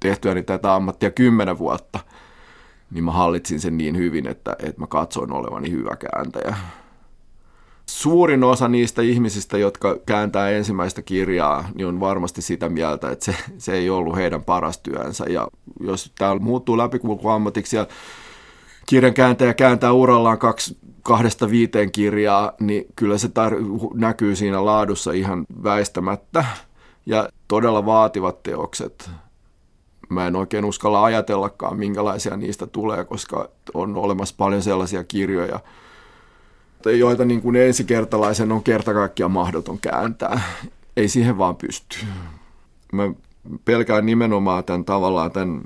tehtyäni 0.00 0.42
tätä 0.42 0.74
ammattia 0.74 1.10
kymmenen 1.10 1.58
vuotta, 1.58 1.98
niin 2.90 3.04
mä 3.04 3.12
hallitsin 3.12 3.60
sen 3.60 3.78
niin 3.78 3.96
hyvin, 3.96 4.26
että, 4.26 4.56
että 4.58 4.80
mä 4.80 4.86
katsoin 4.86 5.32
olevani 5.32 5.70
hyvä 5.70 5.96
kääntäjä 5.96 6.56
suurin 7.88 8.44
osa 8.44 8.68
niistä 8.68 9.02
ihmisistä, 9.02 9.58
jotka 9.58 9.96
kääntää 10.06 10.50
ensimmäistä 10.50 11.02
kirjaa, 11.02 11.68
niin 11.74 11.86
on 11.86 12.00
varmasti 12.00 12.42
sitä 12.42 12.68
mieltä, 12.68 13.10
että 13.10 13.24
se, 13.24 13.34
se 13.58 13.72
ei 13.72 13.90
ollut 13.90 14.16
heidän 14.16 14.44
paras 14.44 14.78
työnsä. 14.78 15.24
Ja 15.28 15.48
jos 15.80 16.12
tämä 16.18 16.34
muuttuu 16.34 16.78
läpikulkuammatiksi 16.78 17.76
ja 17.76 17.86
kirjan 18.86 19.14
kääntäjä 19.14 19.54
kääntää 19.54 19.92
urallaan 19.92 20.38
kaksi, 20.38 20.78
kahdesta 21.02 21.50
viiteen 21.50 21.92
kirjaa, 21.92 22.52
niin 22.60 22.84
kyllä 22.96 23.18
se 23.18 23.28
tar- 23.28 23.90
näkyy 23.94 24.36
siinä 24.36 24.64
laadussa 24.64 25.12
ihan 25.12 25.46
väistämättä. 25.62 26.44
Ja 27.06 27.28
todella 27.48 27.86
vaativat 27.86 28.42
teokset. 28.42 29.10
Mä 30.08 30.26
en 30.26 30.36
oikein 30.36 30.64
uskalla 30.64 31.04
ajatellakaan, 31.04 31.76
minkälaisia 31.76 32.36
niistä 32.36 32.66
tulee, 32.66 33.04
koska 33.04 33.48
on 33.74 33.96
olemassa 33.96 34.34
paljon 34.38 34.62
sellaisia 34.62 35.04
kirjoja, 35.04 35.60
joita 36.92 37.24
niin 37.24 37.42
kuin 37.42 37.56
ensikertalaisen 37.56 38.52
on 38.52 38.62
kerta 38.62 38.94
kaikkiaan 38.94 39.30
mahdoton 39.30 39.78
kääntää. 39.78 40.40
Ei 40.96 41.08
siihen 41.08 41.38
vaan 41.38 41.56
pysty. 41.56 41.96
Mä 42.92 43.10
pelkään 43.64 44.06
nimenomaan 44.06 44.64
tämän 44.64 44.84
tavallaan 44.84 45.30
tämän 45.30 45.62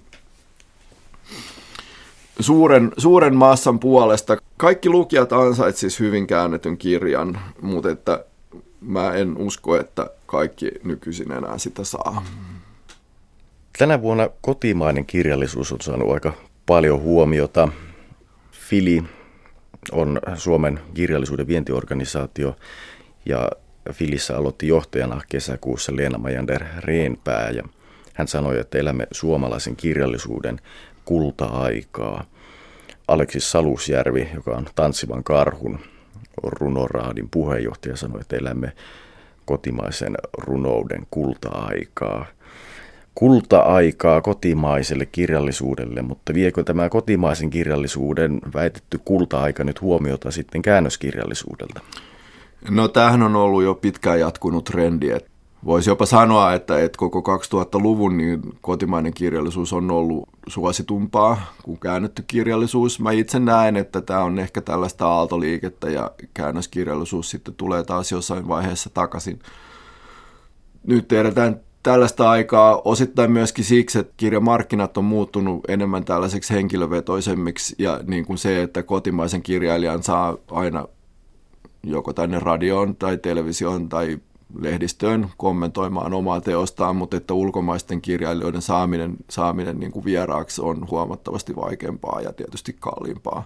suuren, 2.40 2.92
suuren 2.96 3.36
massan 3.36 3.78
puolesta. 3.78 4.36
Kaikki 4.56 4.88
lukijat 4.88 5.32
ansaitsisivat 5.32 6.00
hyvin 6.06 6.26
käännetyn 6.26 6.78
kirjan, 6.78 7.40
mutta 7.60 7.90
että 7.90 8.24
mä 8.80 9.12
en 9.12 9.36
usko, 9.36 9.76
että 9.76 10.10
kaikki 10.26 10.70
nykyisin 10.84 11.32
enää 11.32 11.58
sitä 11.58 11.84
saa. 11.84 12.24
Tänä 13.78 14.02
vuonna 14.02 14.28
kotimainen 14.40 15.06
kirjallisuus 15.06 15.72
on 15.72 15.80
saanut 15.80 16.12
aika 16.12 16.32
paljon 16.66 17.00
huomiota. 17.00 17.68
Fili 18.52 19.04
on 19.92 20.20
Suomen 20.34 20.80
kirjallisuuden 20.94 21.46
vientiorganisaatio 21.46 22.56
ja 23.26 23.50
Filissä 23.92 24.36
aloitti 24.36 24.68
johtajana 24.68 25.20
kesäkuussa 25.28 25.96
Leena 25.96 26.18
Majander 26.18 26.64
Reenpää 26.78 27.50
ja 27.50 27.62
Hän 28.14 28.28
sanoi, 28.28 28.60
että 28.60 28.78
elämme 28.78 29.06
suomalaisen 29.10 29.76
kirjallisuuden 29.76 30.60
kulta-aikaa. 31.04 32.24
Aleksis 33.08 33.50
Salusjärvi, 33.50 34.28
joka 34.34 34.50
on 34.50 34.66
Tanssivan 34.74 35.24
karhun 35.24 35.78
runoraadin 36.42 37.28
puheenjohtaja, 37.30 37.96
sanoi, 37.96 38.20
että 38.20 38.36
elämme 38.36 38.72
kotimaisen 39.44 40.16
runouden 40.38 41.06
kulta-aikaa. 41.10 42.26
Kulta-aikaa 43.14 44.20
kotimaiselle 44.20 45.06
kirjallisuudelle, 45.06 46.02
mutta 46.02 46.34
viekö 46.34 46.64
tämä 46.64 46.88
kotimaisen 46.88 47.50
kirjallisuuden 47.50 48.40
väitetty 48.54 49.00
kulta-aika 49.04 49.64
nyt 49.64 49.80
huomiota 49.80 50.30
sitten 50.30 50.62
käännöskirjallisuudelta? 50.62 51.80
No 52.70 52.88
tämähän 52.88 53.22
on 53.22 53.36
ollut 53.36 53.62
jo 53.62 53.74
pitkään 53.74 54.20
jatkunut 54.20 54.64
trendi, 54.64 55.10
Voisi 55.64 55.90
jopa 55.90 56.06
sanoa, 56.06 56.54
että, 56.54 56.78
että 56.78 56.98
koko 56.98 57.36
2000-luvun 57.36 58.16
niin 58.16 58.42
kotimainen 58.60 59.14
kirjallisuus 59.14 59.72
on 59.72 59.90
ollut 59.90 60.28
suositumpaa 60.46 61.54
kuin 61.62 61.80
käännetty 61.80 62.24
kirjallisuus. 62.26 63.00
Mä 63.00 63.12
itse 63.12 63.38
näen, 63.38 63.76
että 63.76 64.00
tämä 64.00 64.22
on 64.22 64.38
ehkä 64.38 64.60
tällaista 64.60 65.08
aaltoliikettä 65.08 65.90
ja 65.90 66.10
käännöskirjallisuus 66.34 67.30
sitten 67.30 67.54
tulee 67.54 67.84
taas 67.84 68.12
jossain 68.12 68.48
vaiheessa 68.48 68.90
takaisin. 68.94 69.38
Nyt 70.86 71.08
tiedetään 71.08 71.60
tällaista 71.82 72.30
aikaa 72.30 72.82
osittain 72.84 73.32
myöskin 73.32 73.64
siksi, 73.64 73.98
että 73.98 74.14
kirjamarkkinat 74.16 74.98
on 74.98 75.04
muuttunut 75.04 75.60
enemmän 75.68 76.04
tällaiseksi 76.04 76.54
henkilövetoisemmiksi 76.54 77.74
ja 77.78 78.00
niin 78.06 78.24
kuin 78.24 78.38
se, 78.38 78.62
että 78.62 78.82
kotimaisen 78.82 79.42
kirjailijan 79.42 80.02
saa 80.02 80.36
aina 80.50 80.88
joko 81.82 82.12
tänne 82.12 82.38
radioon 82.38 82.96
tai 82.96 83.18
televisioon 83.18 83.88
tai 83.88 84.18
lehdistöön 84.60 85.28
kommentoimaan 85.36 86.14
omaa 86.14 86.40
teostaan, 86.40 86.96
mutta 86.96 87.16
että 87.16 87.34
ulkomaisten 87.34 88.02
kirjailijoiden 88.02 88.62
saaminen, 88.62 89.16
saaminen 89.30 89.80
niin 89.80 89.92
kuin 89.92 90.04
vieraaksi 90.04 90.62
on 90.62 90.90
huomattavasti 90.90 91.56
vaikeampaa 91.56 92.20
ja 92.20 92.32
tietysti 92.32 92.76
kalliimpaa. 92.80 93.44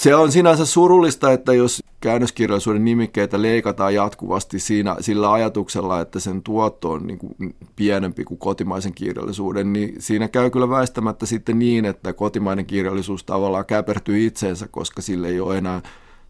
Se 0.00 0.14
on 0.14 0.32
sinänsä 0.32 0.66
surullista, 0.66 1.32
että 1.32 1.52
jos 1.52 1.82
käännöskirjallisuuden 2.00 2.84
nimikkeitä 2.84 3.42
leikataan 3.42 3.94
jatkuvasti 3.94 4.58
siinä, 4.58 4.96
sillä 5.00 5.32
ajatuksella, 5.32 6.00
että 6.00 6.20
sen 6.20 6.42
tuotto 6.42 6.90
on 6.90 7.06
niin 7.06 7.18
kuin 7.18 7.34
pienempi 7.76 8.24
kuin 8.24 8.38
kotimaisen 8.38 8.94
kirjallisuuden, 8.94 9.72
niin 9.72 9.94
siinä 9.98 10.28
käy 10.28 10.50
kyllä 10.50 10.68
väistämättä 10.68 11.26
sitten 11.26 11.58
niin, 11.58 11.84
että 11.84 12.12
kotimainen 12.12 12.66
kirjallisuus 12.66 13.24
tavallaan 13.24 13.66
käpertyy 13.66 14.26
itseensä, 14.26 14.68
koska 14.68 15.02
sille 15.02 15.28
ei 15.28 15.40
ole 15.40 15.58
enää 15.58 15.82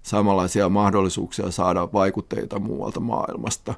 samanlaisia 0.03 0.68
mahdollisuuksia 0.68 1.51
saada 1.51 1.88
vaikutteita 1.92 2.59
muualta 2.59 3.01
maailmasta. 3.01 3.75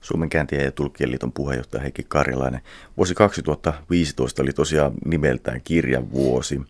Suomen 0.00 0.28
kääntiä 0.28 0.62
ja 0.62 0.72
tulkien 0.72 1.10
liiton 1.10 1.32
puheenjohtaja 1.32 1.82
Heikki 1.82 2.02
Karjalainen. 2.08 2.60
Vuosi 2.96 3.14
2015 3.14 4.42
oli 4.42 4.52
tosiaan 4.52 4.92
nimeltään 5.04 5.60
kirjan 5.64 6.10
vuosi. 6.10 6.60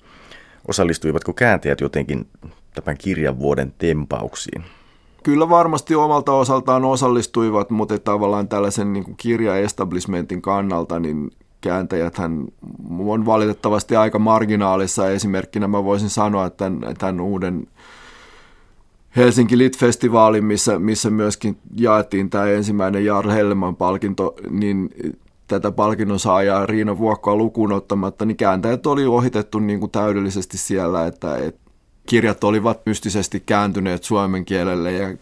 Osallistuivatko 0.68 1.32
kääntäjät 1.32 1.80
jotenkin 1.80 2.26
tämän 2.74 2.96
kirjan 2.98 3.38
vuoden 3.38 3.74
tempauksiin? 3.78 4.64
Kyllä 5.22 5.48
varmasti 5.48 5.94
omalta 5.94 6.32
osaltaan 6.32 6.84
osallistuivat, 6.84 7.70
mutta 7.70 7.98
tavallaan 7.98 8.48
tällaisen 8.48 8.92
niin 8.92 9.16
kirjaestablishmentin 9.16 10.42
kannalta 10.42 11.00
niin 11.00 11.30
kääntäjäthän 11.60 12.44
on 12.98 13.26
valitettavasti 13.26 13.96
aika 13.96 14.18
marginaalissa. 14.18 15.10
Esimerkkinä 15.10 15.68
mä 15.68 15.84
voisin 15.84 16.10
sanoa, 16.10 16.46
että 16.46 16.64
tämän, 16.64 16.96
tämän 16.98 17.20
uuden 17.20 17.66
Helsinki 19.16 19.58
Lit-festivaalin, 19.58 20.44
missä, 20.44 20.78
missä 20.78 21.10
myöskin 21.10 21.58
jaettiin 21.76 22.30
tämä 22.30 22.46
ensimmäinen 22.46 23.04
Jarl 23.04 23.30
Helleman 23.30 23.76
palkinto, 23.76 24.34
niin 24.50 24.90
tätä 25.48 25.70
palkinnon 25.70 26.20
saajaa 26.20 26.66
Riina 26.66 26.98
Vuokkoa 26.98 27.36
lukuun 27.36 27.72
ottamatta, 27.72 28.24
niin 28.24 28.36
kääntäjät 28.36 28.86
oli 28.86 29.06
ohitettu 29.06 29.58
niin 29.58 29.80
kuin 29.80 29.90
täydellisesti 29.90 30.58
siellä, 30.58 31.06
että, 31.06 31.36
että 31.38 31.70
kirjat 32.06 32.44
olivat 32.44 32.86
mystisesti 32.86 33.40
kääntyneet 33.40 34.04
suomen 34.04 34.44
kielelle 34.44 34.92
ja 34.92 35.16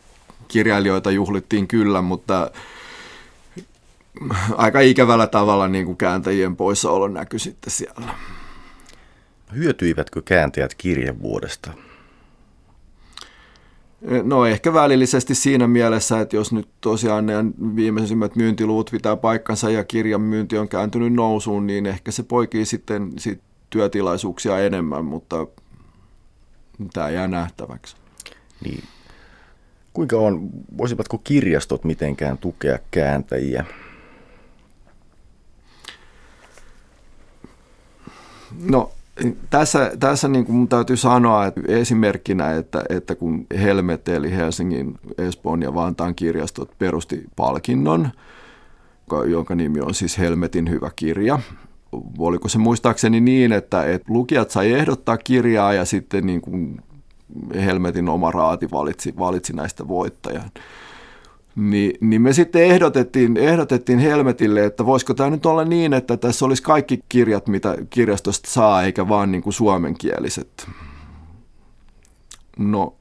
kirjailijoita 0.48 1.10
juhlittiin 1.10 1.68
kyllä, 1.68 2.02
mutta 2.02 2.50
aika 4.56 4.80
ikävällä 4.80 5.26
tavalla 5.26 5.68
niin 5.68 5.86
kuin 5.86 5.96
kääntäjien 5.96 6.56
poissaolo 6.56 7.08
näkyi 7.08 7.38
sitten 7.38 7.70
siellä. 7.70 8.14
Hyötyivätkö 9.54 10.22
kääntäjät 10.22 10.74
kirjevuodesta? 10.74 11.70
No 14.22 14.46
ehkä 14.46 14.72
välillisesti 14.72 15.34
siinä 15.34 15.66
mielessä, 15.66 16.20
että 16.20 16.36
jos 16.36 16.52
nyt 16.52 16.68
tosiaan 16.80 17.26
ne 17.26 17.34
viimeisimmät 17.76 18.36
myyntiluut 18.36 18.90
pitää 18.90 19.16
paikkansa 19.16 19.70
ja 19.70 19.84
kirjan 19.84 20.20
myynti 20.20 20.58
on 20.58 20.68
kääntynyt 20.68 21.12
nousuun, 21.12 21.66
niin 21.66 21.86
ehkä 21.86 22.12
se 22.12 22.22
poikii 22.22 22.64
sitten 22.64 23.12
sit 23.18 23.40
työtilaisuuksia 23.70 24.58
enemmän, 24.58 25.04
mutta 25.04 25.46
tämä 26.92 27.10
jää 27.10 27.28
nähtäväksi. 27.28 27.96
Niin. 28.64 28.82
Kuinka 29.92 30.16
on, 30.16 30.50
voisivatko 30.78 31.18
kirjastot 31.18 31.84
mitenkään 31.84 32.38
tukea 32.38 32.78
kääntäjiä? 32.90 33.64
No 38.60 38.92
tässä, 39.50 39.92
tässä 40.00 40.28
niin 40.28 40.44
kuin 40.44 40.56
mun 40.56 40.68
täytyy 40.68 40.96
sanoa 40.96 41.46
että 41.46 41.60
esimerkkinä, 41.68 42.52
että, 42.52 42.82
että 42.88 43.14
kun 43.14 43.46
Helmet 43.62 44.08
eli 44.08 44.36
Helsingin, 44.36 44.98
Espoon 45.18 45.62
ja 45.62 45.74
Vantaan 45.74 46.14
kirjastot 46.14 46.78
perusti 46.78 47.24
palkinnon, 47.36 48.08
jonka 49.26 49.54
nimi 49.54 49.80
on 49.80 49.94
siis 49.94 50.18
Helmetin 50.18 50.70
hyvä 50.70 50.90
kirja. 50.96 51.38
Oliko 52.18 52.48
se 52.48 52.58
muistaakseni 52.58 53.20
niin, 53.20 53.52
että, 53.52 53.84
että 53.84 54.12
lukijat 54.12 54.50
sai 54.50 54.72
ehdottaa 54.72 55.16
kirjaa 55.16 55.72
ja 55.72 55.84
sitten 55.84 56.26
niin 56.26 56.40
kuin 56.40 56.80
Helmetin 57.54 58.08
oma 58.08 58.30
raati 58.30 58.70
valitsi, 58.70 59.14
valitsi 59.18 59.52
näistä 59.52 59.88
voittajan. 59.88 60.50
Niin, 61.56 61.98
niin 62.00 62.22
me 62.22 62.32
sitten 62.32 62.62
ehdotettiin, 62.62 63.36
ehdotettiin 63.36 63.98
Helmetille, 63.98 64.64
että 64.64 64.86
voisiko 64.86 65.14
tämä 65.14 65.30
nyt 65.30 65.46
olla 65.46 65.64
niin, 65.64 65.92
että 65.92 66.16
tässä 66.16 66.44
olisi 66.44 66.62
kaikki 66.62 67.04
kirjat, 67.08 67.48
mitä 67.48 67.76
kirjastosta 67.90 68.50
saa, 68.50 68.82
eikä 68.82 69.08
vaan 69.08 69.32
niin 69.32 69.42
kuin 69.42 69.52
suomenkieliset. 69.52 70.68
No, 72.58 72.94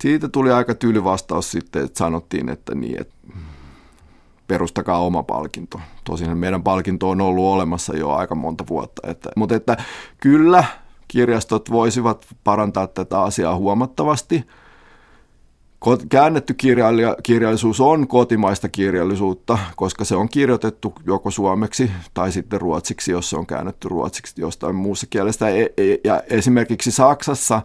siitä 0.00 0.28
tuli 0.28 0.52
aika 0.52 0.74
tyly 0.74 1.04
vastaus 1.04 1.50
sitten, 1.50 1.84
että 1.84 1.98
sanottiin, 1.98 2.48
että 2.48 2.74
niin, 2.74 3.00
että 3.00 3.14
perustakaa 4.48 4.98
oma 4.98 5.22
palkinto. 5.22 5.80
Tosin 6.04 6.38
meidän 6.38 6.62
palkinto 6.62 7.10
on 7.10 7.20
ollut 7.20 7.44
olemassa 7.44 7.96
jo 7.96 8.10
aika 8.10 8.34
monta 8.34 8.64
vuotta. 8.68 9.10
Että, 9.10 9.30
mutta 9.36 9.54
että 9.54 9.76
kyllä 10.20 10.64
kirjastot 11.08 11.70
voisivat 11.70 12.26
parantaa 12.44 12.86
tätä 12.86 13.22
asiaa 13.22 13.56
huomattavasti– 13.56 14.44
Käännetty 16.08 16.54
kirjallisuus 17.22 17.80
on 17.80 18.08
kotimaista 18.08 18.68
kirjallisuutta, 18.68 19.58
koska 19.76 20.04
se 20.04 20.16
on 20.16 20.28
kirjoitettu 20.28 20.94
joko 21.06 21.30
suomeksi 21.30 21.90
tai 22.14 22.32
sitten 22.32 22.60
ruotsiksi, 22.60 23.12
jos 23.12 23.30
se 23.30 23.36
on 23.36 23.46
käännetty 23.46 23.88
ruotsiksi 23.88 24.40
jostain 24.40 24.74
muussa 24.74 25.06
kielestä. 25.10 25.48
E, 25.48 25.62
e, 25.62 25.96
ja 26.04 26.22
esimerkiksi 26.30 26.90
Saksassa 26.90 27.62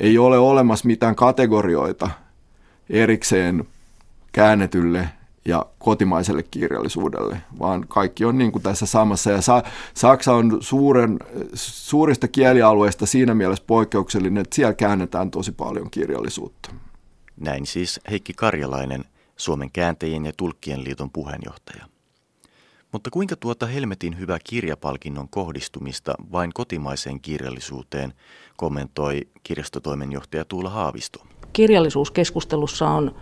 ei 0.00 0.18
ole 0.18 0.38
olemassa 0.38 0.86
mitään 0.86 1.14
kategorioita 1.14 2.10
erikseen 2.90 3.64
käännetylle 4.32 5.08
ja 5.44 5.66
kotimaiselle 5.78 6.42
kirjallisuudelle, 6.42 7.40
vaan 7.58 7.84
kaikki 7.88 8.24
on 8.24 8.38
niin 8.38 8.52
kuin 8.52 8.62
tässä 8.62 8.86
samassa. 8.86 9.30
Ja 9.30 9.40
Saksa 9.94 10.34
on 10.34 10.58
suuren, 10.60 11.18
suurista 11.54 12.28
kielialueista 12.28 13.06
siinä 13.06 13.34
mielessä 13.34 13.64
poikkeuksellinen, 13.66 14.40
että 14.40 14.54
siellä 14.54 14.74
käännetään 14.74 15.30
tosi 15.30 15.52
paljon 15.52 15.90
kirjallisuutta. 15.90 16.70
Näin 17.40 17.66
siis 17.66 18.00
Heikki 18.10 18.32
Karjalainen, 18.32 19.04
Suomen 19.36 19.70
kääntäjien 19.72 20.26
ja 20.26 20.32
tulkkien 20.36 20.84
liiton 20.84 21.10
puheenjohtaja. 21.10 21.84
Mutta 22.92 23.10
kuinka 23.10 23.36
tuota 23.36 23.66
Helmetin 23.66 24.18
hyvä 24.18 24.38
kirjapalkinnon 24.44 25.28
kohdistumista 25.28 26.14
vain 26.32 26.52
kotimaiseen 26.54 27.20
kirjallisuuteen 27.20 28.12
kommentoi 28.56 29.28
kirjastotoimenjohtaja 29.42 30.44
Tuula 30.44 30.70
Haavisto? 30.70 31.26
Kirjallisuuskeskustelussa 31.52 32.88
on 32.88 33.14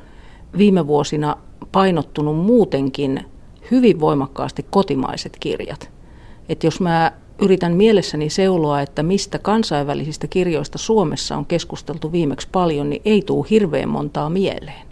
viime 0.58 0.86
vuosina 0.86 1.36
painottunut 1.72 2.36
muutenkin 2.36 3.24
hyvin 3.70 4.00
voimakkaasti 4.00 4.62
kotimaiset 4.70 5.36
kirjat. 5.40 5.90
Et 6.48 6.64
jos 6.64 6.80
mä 6.80 7.12
yritän 7.42 7.72
mielessäni 7.72 8.30
seuloa, 8.30 8.80
että 8.80 9.02
mistä 9.02 9.38
kansainvälisistä 9.38 10.26
kirjoista 10.26 10.78
Suomessa 10.78 11.36
on 11.36 11.46
keskusteltu 11.46 12.12
viimeksi 12.12 12.48
paljon, 12.52 12.90
niin 12.90 13.02
ei 13.04 13.22
tule 13.22 13.46
hirveän 13.50 13.88
montaa 13.88 14.30
mieleen. 14.30 14.86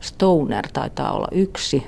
Stoner 0.00 0.68
taitaa 0.72 1.12
olla 1.12 1.28
yksi. 1.32 1.82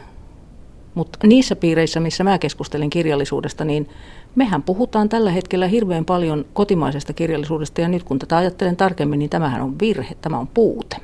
Mutta 0.94 1.26
niissä 1.26 1.56
piireissä, 1.56 2.00
missä 2.00 2.24
mä 2.24 2.38
keskustelin 2.38 2.90
kirjallisuudesta, 2.90 3.64
niin 3.64 3.88
mehän 4.34 4.62
puhutaan 4.62 5.08
tällä 5.08 5.30
hetkellä 5.30 5.66
hirveän 5.66 6.04
paljon 6.04 6.44
kotimaisesta 6.52 7.12
kirjallisuudesta, 7.12 7.80
ja 7.80 7.88
nyt 7.88 8.02
kun 8.02 8.18
tätä 8.18 8.36
ajattelen 8.36 8.76
tarkemmin, 8.76 9.18
niin 9.18 9.30
tämähän 9.30 9.62
on 9.62 9.78
virhe, 9.78 10.14
tämä 10.20 10.38
on 10.38 10.48
puute. 10.48 10.96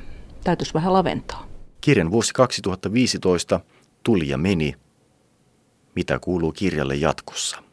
Täytyisi 0.43 0.73
vähän 0.73 0.93
laventaa. 0.93 1.47
Kirjan 1.81 2.11
vuosi 2.11 2.33
2015 2.33 3.59
tuli 4.03 4.29
ja 4.29 4.37
meni. 4.37 4.73
Mitä 5.95 6.19
kuuluu 6.19 6.51
kirjalle 6.51 6.95
jatkossa? 6.95 7.66